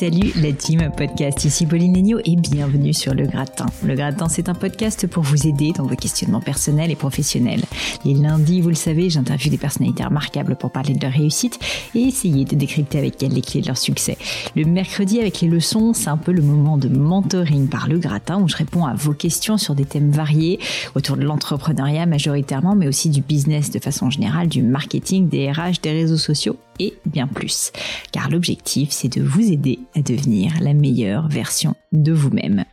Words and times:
Salut 0.00 0.32
la 0.40 0.50
team 0.54 0.90
podcast, 0.96 1.44
ici 1.44 1.66
Pauline 1.66 1.94
Legno 1.94 2.20
et 2.24 2.34
bienvenue 2.34 2.94
sur 2.94 3.12
Le 3.12 3.26
Gratin. 3.26 3.66
Le 3.84 3.94
Gratin, 3.94 4.30
c'est 4.30 4.48
un 4.48 4.54
podcast 4.54 5.06
pour 5.06 5.22
vous 5.22 5.46
aider 5.46 5.72
dans 5.76 5.84
vos 5.84 5.94
questionnements 5.94 6.40
personnels 6.40 6.90
et 6.90 6.96
professionnels. 6.96 7.60
Les 8.06 8.14
lundis, 8.14 8.62
vous 8.62 8.70
le 8.70 8.74
savez, 8.74 9.10
j'interviewe 9.10 9.50
des 9.50 9.58
personnalités 9.58 10.02
remarquables 10.02 10.56
pour 10.56 10.70
parler 10.70 10.94
de 10.94 11.02
leur 11.02 11.12
réussite 11.12 11.58
et 11.94 12.00
essayer 12.00 12.46
de 12.46 12.56
décrypter 12.56 12.96
avec 12.96 13.22
elles 13.22 13.34
les 13.34 13.42
clés 13.42 13.60
de 13.60 13.66
leur 13.66 13.76
succès. 13.76 14.16
Le 14.56 14.64
mercredi, 14.64 15.20
avec 15.20 15.42
les 15.42 15.48
leçons, 15.48 15.92
c'est 15.92 16.08
un 16.08 16.16
peu 16.16 16.32
le 16.32 16.40
moment 16.40 16.78
de 16.78 16.88
mentoring 16.88 17.68
par 17.68 17.86
Le 17.86 17.98
Gratin 17.98 18.40
où 18.40 18.48
je 18.48 18.56
réponds 18.56 18.86
à 18.86 18.94
vos 18.94 19.12
questions 19.12 19.58
sur 19.58 19.74
des 19.74 19.84
thèmes 19.84 20.12
variés 20.12 20.60
autour 20.94 21.18
de 21.18 21.24
l'entrepreneuriat 21.24 22.06
majoritairement, 22.06 22.74
mais 22.74 22.88
aussi 22.88 23.10
du 23.10 23.20
business 23.20 23.70
de 23.70 23.78
façon 23.78 24.08
générale, 24.08 24.48
du 24.48 24.62
marketing, 24.62 25.28
des 25.28 25.52
RH, 25.52 25.82
des 25.82 25.92
réseaux 25.92 26.16
sociaux 26.16 26.56
et 26.80 26.94
bien 27.04 27.26
plus. 27.26 27.72
Car 28.10 28.30
l'objectif, 28.30 28.90
c'est 28.90 29.14
de 29.14 29.22
vous 29.22 29.52
aider 29.52 29.78
à 29.94 30.02
devenir 30.02 30.52
la 30.60 30.74
meilleure 30.74 31.28
version 31.28 31.74
de 31.92 32.12
vous-même. 32.12 32.64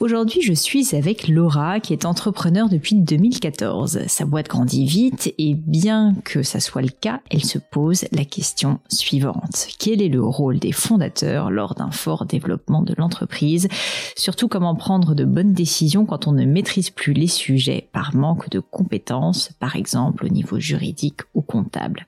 Aujourd'hui, 0.00 0.42
je 0.42 0.52
suis 0.52 0.94
avec 0.94 1.28
Laura, 1.28 1.80
qui 1.80 1.92
est 1.92 2.04
entrepreneur 2.04 2.68
depuis 2.68 2.96
2014. 2.96 4.00
Sa 4.06 4.24
boîte 4.24 4.48
grandit 4.48 4.84
vite 4.84 5.32
et 5.38 5.54
bien 5.54 6.14
que 6.24 6.42
ça 6.42 6.60
soit 6.60 6.82
le 6.82 6.88
cas, 6.88 7.20
elle 7.30 7.44
se 7.44 7.58
pose 7.58 8.04
la 8.12 8.24
question 8.24 8.80
suivante. 8.88 9.68
Quel 9.78 10.02
est 10.02 10.08
le 10.08 10.22
rôle 10.22 10.58
des 10.58 10.72
fondateurs 10.72 11.50
lors 11.50 11.74
d'un 11.74 11.90
fort 11.90 12.26
développement 12.26 12.82
de 12.82 12.94
l'entreprise? 12.96 13.68
Surtout 14.16 14.48
comment 14.48 14.74
prendre 14.74 15.14
de 15.14 15.24
bonnes 15.24 15.52
décisions 15.52 16.06
quand 16.06 16.26
on 16.26 16.32
ne 16.32 16.44
maîtrise 16.44 16.90
plus 16.90 17.12
les 17.12 17.28
sujets 17.28 17.88
par 17.92 18.14
manque 18.14 18.50
de 18.50 18.60
compétences, 18.60 19.50
par 19.60 19.76
exemple 19.76 20.26
au 20.26 20.28
niveau 20.28 20.58
juridique 20.58 21.20
ou 21.34 21.42
comptable? 21.42 22.06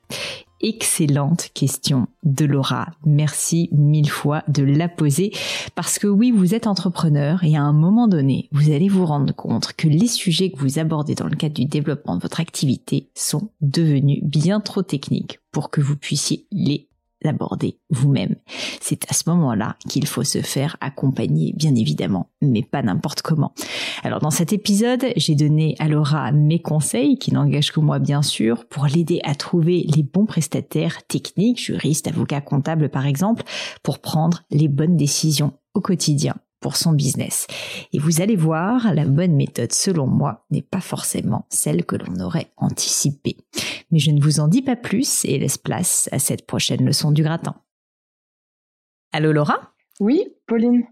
Excellente 0.61 1.49
question 1.55 2.07
de 2.25 2.45
Laura. 2.45 2.89
Merci 3.05 3.69
mille 3.73 4.11
fois 4.11 4.43
de 4.49 4.63
la 4.63 4.89
poser 4.89 5.33
parce 5.75 5.99
que 5.99 6.07
oui, 6.07 6.31
vous 6.31 6.55
êtes 6.55 6.67
entrepreneur 6.67 7.43
et 7.45 7.57
à 7.57 7.63
un 7.63 7.73
moment 7.73 8.09
donné, 8.09 8.49
vous 8.53 8.71
allez 8.71 8.89
vous 8.89 9.07
rendre 9.07 9.35
compte 9.35 9.73
que 9.75 9.89
les 9.89 10.09
sujets 10.09 10.51
que 10.51 10.59
vous 10.59 10.79
abordez 10.79 11.15
dans 11.15 11.29
le 11.29 11.37
cadre 11.37 11.55
du 11.55 11.65
développement 11.65 12.17
de 12.17 12.23
votre 12.23 12.41
activité 12.41 13.11
sont 13.15 13.51
devenus 13.61 14.23
bien 14.23 14.61
trop 14.61 14.83
techniques 14.83 15.41
pour 15.53 15.71
que 15.71 15.81
vous 15.81 15.97
puissiez 15.97 16.47
les 16.51 16.88
l'aborder 17.23 17.79
vous-même. 17.91 18.37
C'est 18.81 19.11
à 19.11 19.15
ce 19.15 19.29
moment-là 19.31 19.77
qu'il 19.89 20.07
faut 20.07 20.25
se 20.25 20.41
faire 20.41 20.77
accompagner, 20.81 21.53
bien 21.57 21.75
évidemment, 21.75 22.31
mais 22.41 22.63
pas 22.63 22.83
n'importe 22.83 23.23
comment. 23.23 23.53
Alors 24.03 24.21
dans 24.21 24.31
cet 24.31 24.53
épisode, 24.53 25.07
j'ai 25.17 25.35
donné 25.35 25.75
à 25.79 25.89
Laura 25.89 26.33
mes 26.33 26.61
conseils, 26.61 27.19
qui 27.19 27.33
n'engagent 27.33 27.73
que 27.73 27.81
moi 27.81 27.99
bien 27.99 28.23
sûr, 28.23 28.67
pour 28.67 28.87
l'aider 28.87 29.21
à 29.25 29.35
trouver 29.35 29.87
les 29.95 30.03
bons 30.03 30.27
prestataires 30.27 31.07
techniques, 31.07 31.61
juristes, 31.61 32.09
avocats, 32.09 32.41
comptables 32.41 32.89
par 32.89 33.07
exemple, 33.07 33.43
pour 33.83 33.99
prendre 33.99 34.43
les 34.51 34.69
bonnes 34.69 34.97
décisions 34.97 35.53
au 35.75 35.81
quotidien 35.81 36.35
pour 36.61 36.77
son 36.77 36.93
business. 36.93 37.47
Et 37.93 37.99
vous 37.99 38.21
allez 38.21 38.37
voir, 38.37 38.95
la 38.95 39.05
bonne 39.05 39.35
méthode 39.35 39.73
selon 39.73 40.07
moi 40.07 40.47
n'est 40.51 40.63
pas 40.63 40.81
forcément 40.81 41.47
celle 41.51 41.85
que 41.85 41.97
l'on 41.97 42.21
aurait 42.21 42.53
anticipée. 42.57 43.37
Mais 43.91 43.99
je 43.99 44.11
ne 44.11 44.21
vous 44.21 44.41
en 44.41 44.49
dis 44.49 44.63
pas 44.63 44.77
plus 44.77 45.25
et 45.25 45.39
laisse 45.39 45.59
place 45.59 46.09
à 46.13 46.19
cette 46.19 46.47
prochaine 46.47 46.85
leçon 46.85 47.11
du 47.11 47.23
gratin. 47.23 47.55
Allô 49.13 49.33
Laura? 49.33 49.75
Oui, 50.01 50.25
Pauline. 50.47 50.85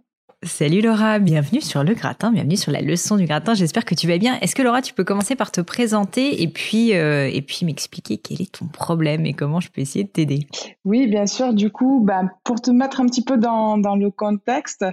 Salut 0.46 0.80
Laura, 0.80 1.18
bienvenue 1.18 1.60
sur 1.60 1.82
le 1.82 1.94
gratin, 1.94 2.30
bienvenue 2.30 2.56
sur 2.56 2.70
la 2.70 2.80
leçon 2.80 3.16
du 3.16 3.24
gratin. 3.24 3.54
J'espère 3.54 3.84
que 3.84 3.96
tu 3.96 4.06
vas 4.06 4.16
bien. 4.16 4.38
Est-ce 4.40 4.54
que 4.54 4.62
Laura, 4.62 4.80
tu 4.80 4.94
peux 4.94 5.02
commencer 5.02 5.34
par 5.34 5.50
te 5.50 5.60
présenter 5.60 6.40
et 6.40 6.46
puis 6.46 6.94
euh, 6.94 7.28
et 7.32 7.42
puis 7.42 7.66
m'expliquer 7.66 8.18
quel 8.18 8.40
est 8.40 8.52
ton 8.52 8.66
problème 8.66 9.26
et 9.26 9.32
comment 9.32 9.58
je 9.58 9.70
peux 9.70 9.80
essayer 9.80 10.04
de 10.04 10.08
t'aider? 10.08 10.46
Oui, 10.84 11.08
bien 11.08 11.26
sûr. 11.26 11.52
Du 11.52 11.70
coup, 11.70 12.00
bah, 12.04 12.22
pour 12.44 12.60
te 12.60 12.70
mettre 12.70 13.00
un 13.00 13.06
petit 13.06 13.24
peu 13.24 13.38
dans, 13.38 13.76
dans 13.76 13.96
le 13.96 14.08
contexte, 14.10 14.84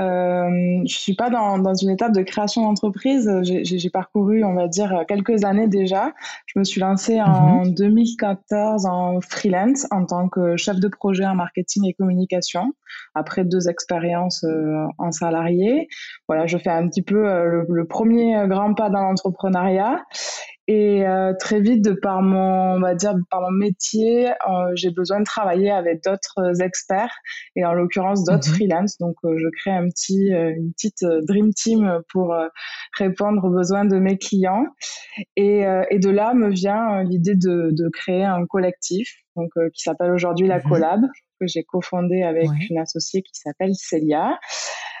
euh, 0.00 0.80
je 0.86 0.94
suis 0.94 1.14
pas 1.14 1.28
dans, 1.28 1.58
dans 1.58 1.74
une 1.74 1.90
étape 1.90 2.12
de 2.12 2.22
création 2.22 2.62
d'entreprise. 2.62 3.30
J'ai 3.42 3.90
parcouru, 3.90 4.44
on 4.44 4.54
va 4.54 4.66
dire, 4.66 5.04
quelques 5.06 5.44
années 5.44 5.68
déjà. 5.68 6.12
Je 6.46 6.58
me 6.58 6.64
suis 6.64 6.80
lancée 6.80 7.20
en 7.20 7.66
2014 7.66 8.84
mhm. 8.84 8.90
en 8.90 9.20
freelance 9.20 9.86
en 9.90 10.06
tant 10.06 10.30
que 10.30 10.56
chef 10.56 10.80
de 10.80 10.88
projet 10.88 11.26
en 11.26 11.34
marketing 11.34 11.86
et 11.86 11.92
communication 11.92 12.72
après 13.14 13.44
deux 13.44 13.68
expériences. 13.68 14.44
Euh, 14.44 14.86
en 15.02 15.12
salarié. 15.12 15.88
Voilà, 16.28 16.46
je 16.46 16.56
fais 16.58 16.70
un 16.70 16.88
petit 16.88 17.02
peu 17.02 17.28
euh, 17.28 17.64
le, 17.68 17.86
premier 17.86 18.46
grand 18.46 18.74
pas 18.74 18.88
dans 18.88 19.02
l'entrepreneuriat. 19.02 20.02
Et 20.68 21.04
euh, 21.04 21.32
très 21.38 21.60
vite, 21.60 21.84
de 21.84 21.92
par 21.92 22.22
mon, 22.22 22.76
on 22.76 22.80
va 22.80 22.94
dire, 22.94 23.14
par 23.30 23.40
mon 23.40 23.50
métier, 23.50 24.30
euh, 24.30 24.70
j'ai 24.76 24.90
besoin 24.90 25.18
de 25.18 25.24
travailler 25.24 25.72
avec 25.72 26.04
d'autres 26.04 26.62
experts 26.62 27.12
et 27.56 27.64
en 27.64 27.72
l'occurrence 27.72 28.24
d'autres 28.24 28.48
mhm. 28.48 28.54
freelances. 28.54 28.98
Donc, 28.98 29.16
je 29.24 29.48
crée 29.58 29.72
un 29.72 29.88
petit, 29.88 30.28
une 30.28 30.72
petite 30.72 31.04
dream 31.26 31.52
team 31.52 32.00
pour 32.12 32.34
répondre 32.96 33.44
aux 33.44 33.50
besoins 33.50 33.84
de 33.84 33.98
mes 33.98 34.16
clients. 34.16 34.66
Et, 35.36 35.64
et 35.90 35.98
de 35.98 36.10
là 36.10 36.32
me 36.32 36.48
vient 36.48 37.02
l'idée 37.02 37.34
de, 37.34 37.70
de, 37.72 37.88
créer 37.88 38.24
un 38.24 38.46
collectif, 38.46 39.16
donc 39.34 39.50
qui 39.74 39.82
s'appelle 39.82 40.12
aujourd'hui 40.12 40.46
la 40.46 40.58
mhm. 40.58 40.68
Collab, 40.68 41.00
que 41.42 41.46
j'ai 41.48 41.64
cofondé 41.64 42.22
avec 42.22 42.48
une 42.70 42.78
associée 42.78 43.22
qui 43.22 43.34
s'appelle 43.34 43.74
Célia. 43.74 44.38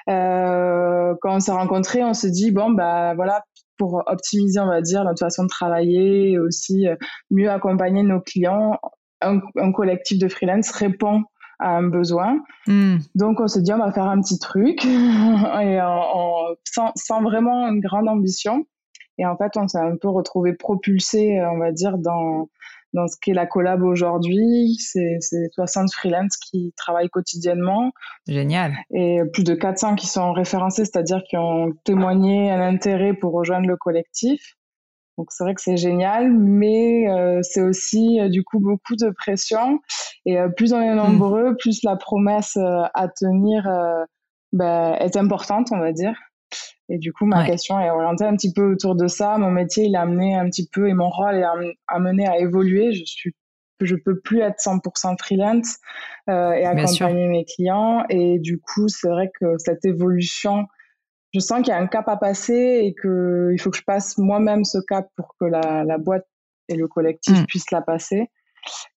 Euh, 0.08 1.14
quand 1.20 1.36
on 1.36 1.40
s'est 1.40 1.52
rencontrés, 1.52 2.02
on 2.04 2.14
se 2.14 2.26
dit 2.26 2.50
bon 2.50 2.70
bah 2.70 3.14
voilà 3.14 3.42
pour 3.78 4.02
optimiser 4.06 4.60
on 4.60 4.66
va 4.66 4.80
dire 4.80 5.04
notre 5.04 5.20
façon 5.20 5.44
de 5.44 5.48
travailler 5.48 6.32
et 6.32 6.38
aussi 6.38 6.86
euh, 6.88 6.96
mieux 7.30 7.50
accompagner 7.50 8.02
nos 8.02 8.20
clients, 8.20 8.78
un, 9.20 9.40
collectif 9.72 10.18
de 10.18 10.28
freelance 10.28 10.70
répond 10.70 11.22
à 11.58 11.76
un 11.76 11.84
besoin. 11.84 12.40
Hmm. 12.66 12.96
Donc 13.14 13.40
on 13.40 13.48
se 13.48 13.60
dit 13.60 13.72
on 13.72 13.78
va 13.78 13.92
faire 13.92 14.06
un 14.06 14.20
petit 14.20 14.38
truc 14.38 14.84
et 14.84 15.78
sans, 16.64 16.92
sans, 16.96 17.22
vraiment 17.22 17.68
une 17.68 17.80
grande 17.80 18.08
ambition. 18.08 18.66
Et 19.18 19.26
en 19.26 19.36
fait 19.36 19.56
on 19.56 19.68
s'est 19.68 19.78
un 19.78 19.96
peu 19.96 20.08
retrouvé 20.08 20.54
propulsé 20.54 21.40
on 21.44 21.58
va 21.58 21.72
dire 21.72 21.98
dans 21.98 22.48
dans 22.92 23.06
ce 23.08 23.16
qu'est 23.20 23.32
la 23.32 23.46
collab 23.46 23.82
aujourd'hui. 23.82 24.76
C'est 24.78 25.18
60 25.54 25.92
freelance 25.92 26.36
qui 26.36 26.72
travaillent 26.76 27.08
quotidiennement. 27.08 27.92
Génial. 28.26 28.74
Et 28.94 29.20
plus 29.32 29.44
de 29.44 29.54
400 29.54 29.96
qui 29.96 30.06
sont 30.06 30.32
référencés, 30.32 30.84
c'est-à-dire 30.84 31.22
qui 31.28 31.36
ont 31.36 31.72
témoigné 31.84 32.50
un 32.50 32.60
intérêt 32.60 33.14
pour 33.14 33.32
rejoindre 33.32 33.68
le 33.68 33.76
collectif. 33.76 34.56
Donc 35.18 35.30
c'est 35.30 35.44
vrai 35.44 35.54
que 35.54 35.60
c'est 35.60 35.76
génial, 35.76 36.32
mais 36.32 37.08
euh, 37.10 37.40
c'est 37.42 37.60
aussi 37.60 38.18
euh, 38.20 38.28
du 38.28 38.44
coup 38.44 38.60
beaucoup 38.60 38.96
de 38.96 39.10
pression. 39.10 39.80
Et 40.24 40.38
euh, 40.38 40.48
plus 40.48 40.72
on 40.72 40.80
est 40.80 40.94
nombreux, 40.94 41.54
plus 41.58 41.82
la 41.82 41.96
promesse 41.96 42.56
à 42.56 43.08
tenir 43.08 43.68
bah, 44.52 44.96
est 44.98 45.16
importante, 45.16 45.68
on 45.70 45.78
va 45.78 45.92
dire. 45.92 46.14
Et 46.92 46.98
du 46.98 47.12
coup, 47.12 47.24
ma 47.24 47.46
question 47.46 47.80
est 47.80 47.88
orientée 47.88 48.24
un 48.24 48.36
petit 48.36 48.52
peu 48.52 48.72
autour 48.72 48.94
de 48.94 49.06
ça. 49.06 49.38
Mon 49.38 49.50
métier, 49.50 49.86
il 49.86 49.96
a 49.96 50.02
amené 50.02 50.34
un 50.34 50.44
petit 50.50 50.68
peu, 50.70 50.88
et 50.88 50.92
mon 50.92 51.08
rôle 51.08 51.36
est 51.36 51.74
amené 51.88 52.26
à 52.26 52.38
évoluer. 52.38 52.92
Je 52.92 53.04
suis 53.04 53.34
je 53.80 53.96
peux 53.96 54.20
plus 54.20 54.40
être 54.40 54.60
100% 54.60 55.18
freelance 55.18 55.78
euh, 56.30 56.52
et 56.52 56.64
accompagner 56.64 57.26
mes 57.26 57.44
clients. 57.44 58.04
Et 58.10 58.38
du 58.38 58.60
coup, 58.60 58.86
c'est 58.86 59.08
vrai 59.08 59.32
que 59.40 59.56
cette 59.58 59.84
évolution 59.84 60.66
je 61.34 61.40
sens 61.40 61.60
qu'il 61.62 61.68
y 61.68 61.72
a 61.72 61.78
un 61.78 61.86
cap 61.86 62.08
à 62.08 62.16
passer 62.16 62.82
et 62.84 62.94
qu'il 62.94 63.58
faut 63.58 63.70
que 63.70 63.76
je 63.78 63.84
passe 63.84 64.18
moi-même 64.18 64.64
ce 64.64 64.78
cap 64.86 65.08
pour 65.16 65.34
que 65.40 65.46
la, 65.46 65.82
la 65.82 65.96
boîte 65.96 66.26
et 66.68 66.76
le 66.76 66.88
collectif 66.88 67.40
mm. 67.40 67.46
puissent 67.46 67.70
la 67.70 67.80
passer. 67.80 68.30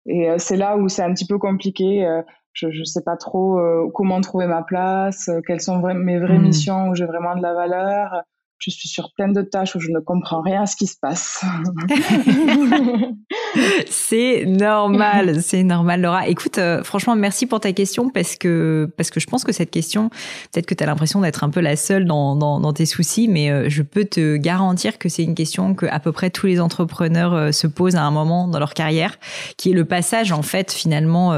Et 0.06 0.30
euh, 0.30 0.36
c'est 0.38 0.58
là 0.58 0.78
où 0.78 0.90
c'est 0.90 1.02
un 1.02 1.14
petit 1.14 1.26
peu 1.26 1.38
compliqué. 1.38 2.06
Euh, 2.06 2.22
je 2.56 2.68
ne 2.68 2.84
sais 2.84 3.04
pas 3.04 3.18
trop 3.18 3.60
euh, 3.60 3.90
comment 3.94 4.20
trouver 4.22 4.48
ma 4.48 4.64
place, 4.64 5.30
quelles 5.46 5.62
sont 5.62 5.80
mes 5.94 6.20
vraies 6.20 6.40
mm. 6.40 6.42
missions 6.42 6.90
où 6.90 6.96
j'ai 6.96 7.06
vraiment 7.06 7.36
de 7.36 7.42
la 7.42 7.54
valeur 7.54 8.24
je 8.58 8.72
suis 8.72 8.88
sur 8.88 9.12
plein 9.14 9.28
de 9.28 9.42
tâches 9.42 9.76
où 9.76 9.80
je 9.80 9.92
ne 9.92 10.00
comprends 10.00 10.42
rien 10.42 10.64
à 10.64 10.66
ce 10.66 10.76
qui 10.76 10.88
se 10.88 10.98
passe. 11.00 11.44
c'est 13.90 14.46
normal, 14.46 15.42
c'est 15.42 15.64
normal 15.64 16.02
Laura. 16.02 16.28
Écoute, 16.28 16.58
euh, 16.58 16.84
franchement, 16.84 17.16
merci 17.16 17.46
pour 17.46 17.60
ta 17.60 17.72
question 17.72 18.10
parce 18.10 18.36
que 18.36 18.90
parce 18.98 19.10
que 19.10 19.20
je 19.20 19.28
pense 19.28 19.44
que 19.44 19.52
cette 19.52 19.72
question, 19.72 20.10
peut-être 20.52 20.66
que 20.66 20.74
tu 20.74 20.84
as 20.84 20.88
l'impression 20.88 21.22
d'être 21.22 21.44
un 21.44 21.50
peu 21.50 21.62
la 21.62 21.76
seule 21.76 22.06
dans, 22.06 22.36
dans, 22.36 22.60
dans 22.60 22.74
tes 22.74 22.86
soucis, 22.86 23.28
mais 23.28 23.50
euh, 23.50 23.66
je 23.70 23.82
peux 23.82 24.06
te 24.06 24.38
garantir 24.38 24.98
que 24.98 25.10
c'est 25.10 25.24
une 25.24 25.36
question 25.36 25.76
que 25.76 25.86
à 25.86 26.00
peu 26.00 26.12
près 26.12 26.30
tous 26.30 26.48
les 26.48 26.60
entrepreneurs 26.60 27.34
euh, 27.34 27.52
se 27.52 27.68
posent 27.68 27.96
à 27.96 28.04
un 28.04 28.12
moment 28.12 28.48
dans 28.48 28.60
leur 28.60 28.74
carrière, 28.74 29.18
qui 29.58 29.72
est 29.72 29.74
le 29.74 29.86
passage 29.86 30.32
en 30.32 30.42
fait 30.42 30.72
finalement 30.72 31.36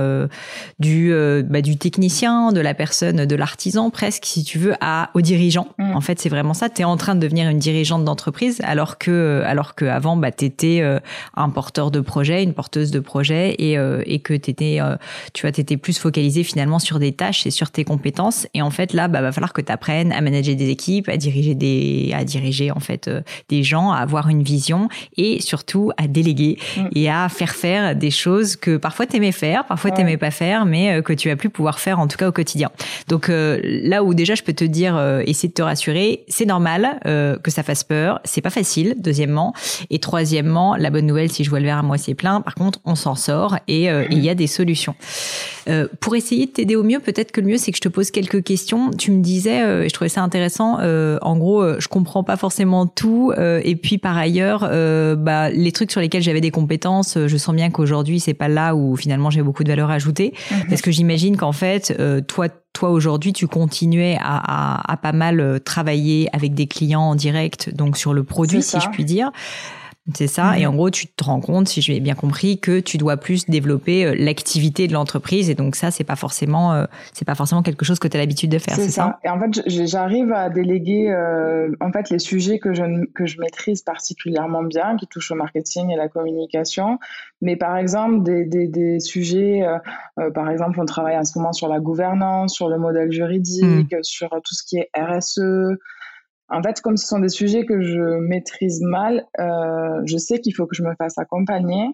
du 0.80 1.14
bah, 1.46 1.62
du 1.62 1.78
technicien, 1.78 2.52
de 2.52 2.62
la 2.62 2.74
personne, 2.74 3.26
de 3.26 3.36
l'artisan 3.36 3.90
presque, 3.90 4.26
si 4.26 4.44
tu 4.44 4.58
veux, 4.58 4.74
à 4.82 5.10
au 5.14 5.22
dirigeant. 5.22 5.68
Mm. 5.78 5.96
En 5.96 6.02
fait, 6.02 6.20
c'est 6.20 6.30
vraiment 6.30 6.54
ça. 6.54 6.70
Tu 6.70 6.82
es 6.82 6.86
en 6.86 6.98
train 6.98 7.16
de 7.16 7.20
devenir 7.20 7.50
une 7.50 7.60
dirigeante 7.60 8.04
d'entreprise 8.04 8.60
alors 8.64 8.98
que 8.98 9.42
alors 9.46 9.76
que 9.76 9.86
avant 9.86 10.18
bah 10.18 10.32
t'étais 10.32 10.84
un 11.36 11.50
porteur 11.50 11.92
de 11.92 12.00
projet, 12.08 12.42
une 12.42 12.54
porteuse 12.54 12.90
de 12.90 13.00
projet 13.00 13.56
et 13.60 13.78
euh, 13.78 14.02
et 14.08 14.20
que 14.20 14.34
t'étais 14.34 14.78
euh, 14.82 14.96
tu 15.34 15.44
vois 15.44 15.52
t'étais 15.52 15.78
plus 15.78 16.00
focalisé 16.00 16.44
finalement 16.44 16.80
sur 16.80 16.98
des 16.98 17.12
tâches 17.12 17.46
et 17.46 17.52
sur 17.52 17.70
tes 17.70 17.84
compétences 17.84 18.48
et 18.56 18.64
en 18.64 18.72
fait 18.72 18.94
là 18.94 19.08
bah 19.08 19.22
va 19.22 19.32
falloir 19.32 19.54
que 19.54 19.62
tu 19.62 19.72
apprennes 19.72 20.12
à 20.12 20.22
manager 20.22 20.56
des 20.56 20.70
équipes, 20.70 21.10
à 21.10 21.18
diriger 21.18 21.54
des 21.54 22.12
à 22.16 22.24
diriger 22.24 22.72
en 22.72 22.80
fait 22.80 23.08
des 23.50 23.62
gens, 23.62 23.92
à 23.92 23.98
avoir 23.98 24.30
une 24.30 24.42
vision 24.42 24.90
et 25.16 25.40
surtout 25.42 25.92
à 25.98 26.08
déléguer 26.08 26.58
mm. 26.78 26.88
et 26.96 27.10
à 27.12 27.30
faire 27.30 27.54
faire 27.54 27.96
des 27.96 28.12
choses 28.12 28.56
que 28.56 28.78
parfois 28.78 29.06
t'aimais 29.06 29.32
faire, 29.32 29.66
parfois 29.66 29.92
t'aimais 29.92 30.18
pas 30.18 30.32
faire 30.32 30.66
mais 30.66 31.04
que 31.04 31.14
tu 31.14 31.30
vas 31.30 31.36
plus 31.36 31.50
pouvoir 31.52 31.80
faire 31.80 32.00
en 32.00 32.08
tout 32.08 32.18
cas 32.18 32.28
au 32.28 32.32
quotidien. 32.32 32.72
Donc 33.08 33.30
là 33.30 34.04
où 34.04 34.16
déjà 34.16 34.34
je 34.34 34.42
peux 34.42 34.54
te 34.54 34.66
dire 34.66 34.98
essayer 35.28 35.50
de 35.50 35.54
te 35.54 35.62
rassurer, 35.62 36.24
c'est 36.28 36.46
normal 36.46 37.00
euh, 37.06 37.38
que 37.38 37.52
ça 37.52 37.64
fasse 37.64 37.84
peur. 37.84 38.20
C'est 38.24 38.42
pas 38.42 38.50
facile, 38.50 38.96
deuxièmement. 38.98 39.54
Et 39.90 40.00
troisièmement, 40.00 40.76
la 40.76 40.90
bonne 40.90 41.06
nouvelle, 41.06 41.32
si 41.32 41.44
je 41.44 41.50
vois 41.50 41.60
le 41.60 41.66
verre 41.66 41.78
à 41.78 41.84
moitié 41.98 42.16
plein, 42.16 42.42
par 42.42 42.56
contre, 42.56 42.80
on 42.86 42.96
s'en 42.96 43.16
sort 43.16 43.58
et 43.68 43.90
euh, 43.90 44.06
il 44.12 44.20
y 44.20 44.30
a 44.30 44.36
des 44.36 44.48
solutions. 44.48 44.96
Euh, 45.68 45.88
pour 46.00 46.16
essayer 46.16 46.46
de 46.46 46.52
t'aider 46.52 46.76
au 46.76 46.84
mieux, 46.84 47.00
peut-être 47.00 47.32
que 47.32 47.42
le 47.42 47.48
mieux, 47.48 47.58
c'est 47.58 47.72
que 47.72 47.78
je 47.78 47.82
te 47.82 47.90
pose 47.90 48.12
quelques 48.12 48.44
questions. 48.44 48.92
Tu 48.92 49.12
me 49.12 49.22
disais, 49.22 49.86
et 49.86 49.90
je 49.90 49.94
trouvais 49.94 50.10
ça 50.10 50.22
intéressant, 50.22 50.78
en 50.80 51.38
gros, 51.38 51.80
je 51.80 51.88
comprends 51.88 52.24
pas 52.24 52.38
forcément 52.38 52.88
tout. 52.88 53.34
et 53.38 53.76
puis, 53.76 53.98
par 53.98 54.16
ailleurs, 54.16 54.62
bah, 55.18 55.50
les 55.50 55.72
trucs 55.72 55.92
sur 55.92 56.00
lesquels 56.00 56.22
j'avais 56.22 56.40
des 56.40 56.52
compétences, 56.52 57.18
je 57.26 57.38
sens 57.38 57.54
bien 57.56 57.70
qu'aujourd'hui, 57.70 58.20
c'est 58.20 58.34
pas 58.34 58.48
là 58.48 58.76
où 58.76 58.96
finalement 58.96 59.30
j'ai 59.30 59.42
beaucoup 59.42 59.64
de 59.64 59.70
valeur 59.70 59.90
ajoutée. 59.90 60.34
Mhm. 60.52 60.58
Parce 60.70 60.82
que 60.82 60.92
j'imagine 60.92 61.36
qu'en 61.36 61.52
fait, 61.52 61.94
toi, 62.28 62.48
toi 62.78 62.92
aujourd'hui, 62.92 63.34
tu 63.34 63.48
continuais 63.48 64.18
à, 64.22 64.92
à, 64.92 64.98
pas 64.98 65.12
mal 65.12 65.40
euh, 65.40 65.60
travailler 65.60 66.30
avec 66.32 66.54
des 66.54 66.68
clients 66.68 67.02
en 67.02 67.16
direct, 67.16 67.74
donc 67.74 67.98
sur 67.98 68.14
le 68.14 68.24
produit, 68.24 68.62
si 68.62 68.80
je 68.80 68.88
puis 68.90 69.04
dire. 69.04 69.32
C'est 70.14 70.28
ça. 70.28 70.58
Et 70.58 70.66
en 70.66 70.74
gros, 70.74 70.90
tu 70.90 71.08
te 71.08 71.24
rends 71.24 71.42
compte, 71.42 71.68
si 71.68 71.82
j'ai 71.82 72.00
bien 72.00 72.16
compris, 72.16 72.60
que 72.60 72.80
tu 72.80 72.98
dois 72.98 73.18
plus 73.18 73.46
développer 73.50 74.06
euh, 74.06 74.16
l'activité 74.18 74.88
de 74.88 74.94
l'entreprise. 74.94 75.50
Et 75.50 75.56
donc 75.56 75.76
ça, 75.76 75.92
c'est 75.92 76.06
pas 76.06 76.16
forcément, 76.16 76.74
euh, 76.74 76.86
c'est 77.14 77.26
pas 77.26 77.36
forcément 77.36 77.62
quelque 77.62 77.84
chose 77.84 78.00
que 78.00 78.08
tu 78.08 78.16
as 78.16 78.20
l'habitude 78.20 78.50
de 78.50 78.58
faire. 78.58 78.76
C'est 78.76 78.90
ça. 78.90 79.20
Et 79.26 79.30
en 79.30 79.40
fait, 79.40 79.64
j'arrive 79.68 80.32
à 80.32 80.50
déléguer, 80.50 81.12
euh, 81.12 81.76
en 81.82 81.92
fait, 81.92 82.10
les 82.10 82.20
sujets 82.20 82.60
que 82.60 82.74
je, 82.74 82.84
que 83.14 83.26
je 83.26 83.40
maîtrise 83.40 83.82
particulièrement 83.82 84.64
bien, 84.64 84.96
qui 84.96 85.08
touchent 85.08 85.32
au 85.32 85.36
marketing 85.36 85.92
et 85.92 85.98
la 85.98 86.08
communication. 86.08 87.00
Mais 87.42 87.58
par 87.58 87.76
exemple, 87.76 88.24
des, 88.24 88.46
des, 88.46 88.68
des 88.68 89.00
sujets, 89.00 89.64
par 90.34 90.50
exemple, 90.50 90.80
on 90.80 90.86
travaille 90.86 91.18
en 91.18 91.24
ce 91.24 91.38
moment 91.38 91.54
sur 91.54 91.68
la 91.68 91.80
gouvernance, 91.80 92.54
sur 92.54 92.68
le 92.70 92.80
modèle 92.80 93.12
juridique, 93.12 93.94
hmm. 93.94 94.04
sur 94.04 94.30
tout 94.30 94.56
ce 94.56 94.64
qui 94.64 94.78
est 94.78 94.90
RSE. 94.98 95.78
En 96.50 96.62
fait, 96.64 96.80
comme 96.82 96.98
ce 96.98 97.08
sont 97.08 97.20
des 97.20 97.30
sujets 97.30 97.66
que 97.66 97.82
je 97.82 98.20
maîtrise 98.20 98.82
mal, 98.82 99.26
euh, 99.40 100.02
je 100.06 100.18
sais 100.18 100.40
qu'il 100.40 100.56
faut 100.56 100.66
que 100.66 100.76
je 100.76 100.84
me 100.84 100.96
fasse 100.96 101.18
accompagner, 101.18 101.90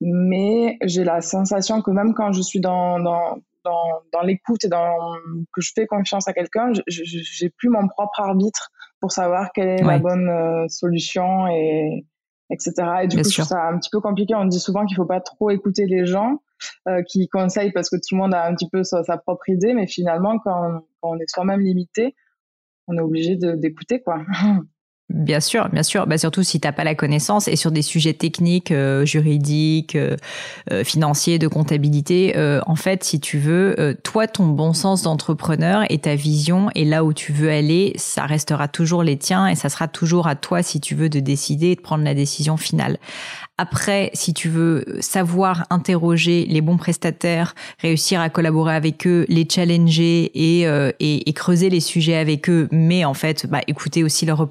mais 0.00 0.76
j'ai 0.82 1.04
la 1.04 1.20
sensation 1.20 1.80
que 1.80 1.90
même 1.90 2.14
quand 2.14 2.32
je 2.32 2.42
suis 2.42 2.60
dans, 2.60 3.00
dans, 3.00 3.38
dans, 3.64 4.00
dans 4.12 4.20
l'écoute 4.20 4.64
et 4.64 4.68
dans, 4.68 5.14
que 5.52 5.60
je 5.60 5.72
fais 5.74 5.86
confiance 5.86 6.28
à 6.28 6.32
quelqu'un, 6.32 6.72
j'ai 6.86 7.50
plus 7.50 7.70
mon 7.70 7.88
propre 7.88 8.20
arbitre 8.20 8.70
pour 9.00 9.12
savoir 9.12 9.50
quelle 9.54 9.68
est 9.68 9.82
la 9.82 9.98
bonne 9.98 10.28
euh, 10.28 10.68
solution 10.68 11.46
et 11.46 12.04
etc. 12.50 12.72
Et 13.02 13.06
du 13.06 13.16
coup, 13.16 13.24
je 13.24 13.32
trouve 13.32 13.44
ça 13.46 13.62
un 13.68 13.78
petit 13.78 13.90
peu 13.90 14.00
compliqué. 14.00 14.34
On 14.34 14.44
dit 14.44 14.60
souvent 14.60 14.84
qu'il 14.84 14.96
faut 14.96 15.06
pas 15.06 15.20
trop 15.20 15.50
écouter 15.50 15.86
les 15.86 16.04
gens 16.04 16.42
euh, 16.88 17.02
qui 17.02 17.28
conseillent 17.28 17.72
parce 17.72 17.88
que 17.88 17.96
tout 17.96 18.14
le 18.14 18.18
monde 18.18 18.34
a 18.34 18.44
un 18.44 18.54
petit 18.54 18.68
peu 18.68 18.82
sa, 18.82 19.02
sa 19.04 19.16
propre 19.16 19.48
idée, 19.48 19.72
mais 19.72 19.86
finalement, 19.86 20.38
quand, 20.38 20.82
quand 21.00 21.10
on 21.10 21.18
est 21.18 21.28
soi-même 21.28 21.60
limité, 21.60 22.14
on 22.90 22.96
est 22.96 23.00
obligé 23.00 23.36
d'écouter 23.36 24.02
quoi. 24.02 24.24
Bien 25.10 25.40
sûr, 25.40 25.68
bien 25.70 25.82
sûr. 25.82 26.06
Bah 26.06 26.18
surtout 26.18 26.44
si 26.44 26.60
t'as 26.60 26.70
pas 26.70 26.84
la 26.84 26.94
connaissance 26.94 27.48
et 27.48 27.56
sur 27.56 27.72
des 27.72 27.82
sujets 27.82 28.14
techniques, 28.14 28.70
euh, 28.70 29.04
juridiques, 29.04 29.96
euh, 29.96 30.14
euh, 30.70 30.84
financiers, 30.84 31.40
de 31.40 31.48
comptabilité. 31.48 32.32
en 32.64 32.76
fait, 32.76 33.02
si 33.02 33.18
tu 33.18 33.38
veux, 33.38 33.98
toi, 34.04 34.28
ton 34.28 34.46
bon 34.46 34.72
sens 34.72 35.02
d'entrepreneur 35.02 35.82
et 35.90 35.98
ta 35.98 36.14
vision 36.14 36.68
et 36.76 36.84
là 36.84 37.04
où 37.04 37.12
tu 37.12 37.32
veux 37.32 37.50
aller, 37.50 37.92
ça 37.96 38.24
restera 38.24 38.68
toujours 38.68 39.02
les 39.02 39.18
tiens 39.18 39.48
et 39.48 39.56
ça 39.56 39.68
sera 39.68 39.88
toujours 39.88 40.28
à 40.28 40.36
toi 40.36 40.62
si 40.62 40.80
tu 40.80 40.94
veux 40.94 41.08
de 41.08 41.18
décider 41.18 41.68
et 41.68 41.76
de 41.76 41.80
prendre 41.80 42.04
la 42.04 42.14
décision 42.14 42.56
finale. 42.56 42.98
Après, 43.60 44.10
si 44.14 44.32
tu 44.32 44.48
veux 44.48 44.86
savoir 45.00 45.66
interroger 45.68 46.46
les 46.48 46.62
bons 46.62 46.78
prestataires, 46.78 47.54
réussir 47.78 48.18
à 48.18 48.30
collaborer 48.30 48.74
avec 48.74 49.06
eux, 49.06 49.26
les 49.28 49.46
challenger 49.46 50.30
et, 50.32 50.66
euh, 50.66 50.92
et, 50.98 51.28
et, 51.28 51.32
creuser 51.34 51.68
les 51.68 51.80
sujets 51.80 52.16
avec 52.16 52.48
eux, 52.48 52.68
mais 52.72 53.04
en 53.04 53.12
fait, 53.12 53.46
bah, 53.50 53.60
écouter 53.66 54.02
aussi 54.02 54.24
leurs, 54.24 54.48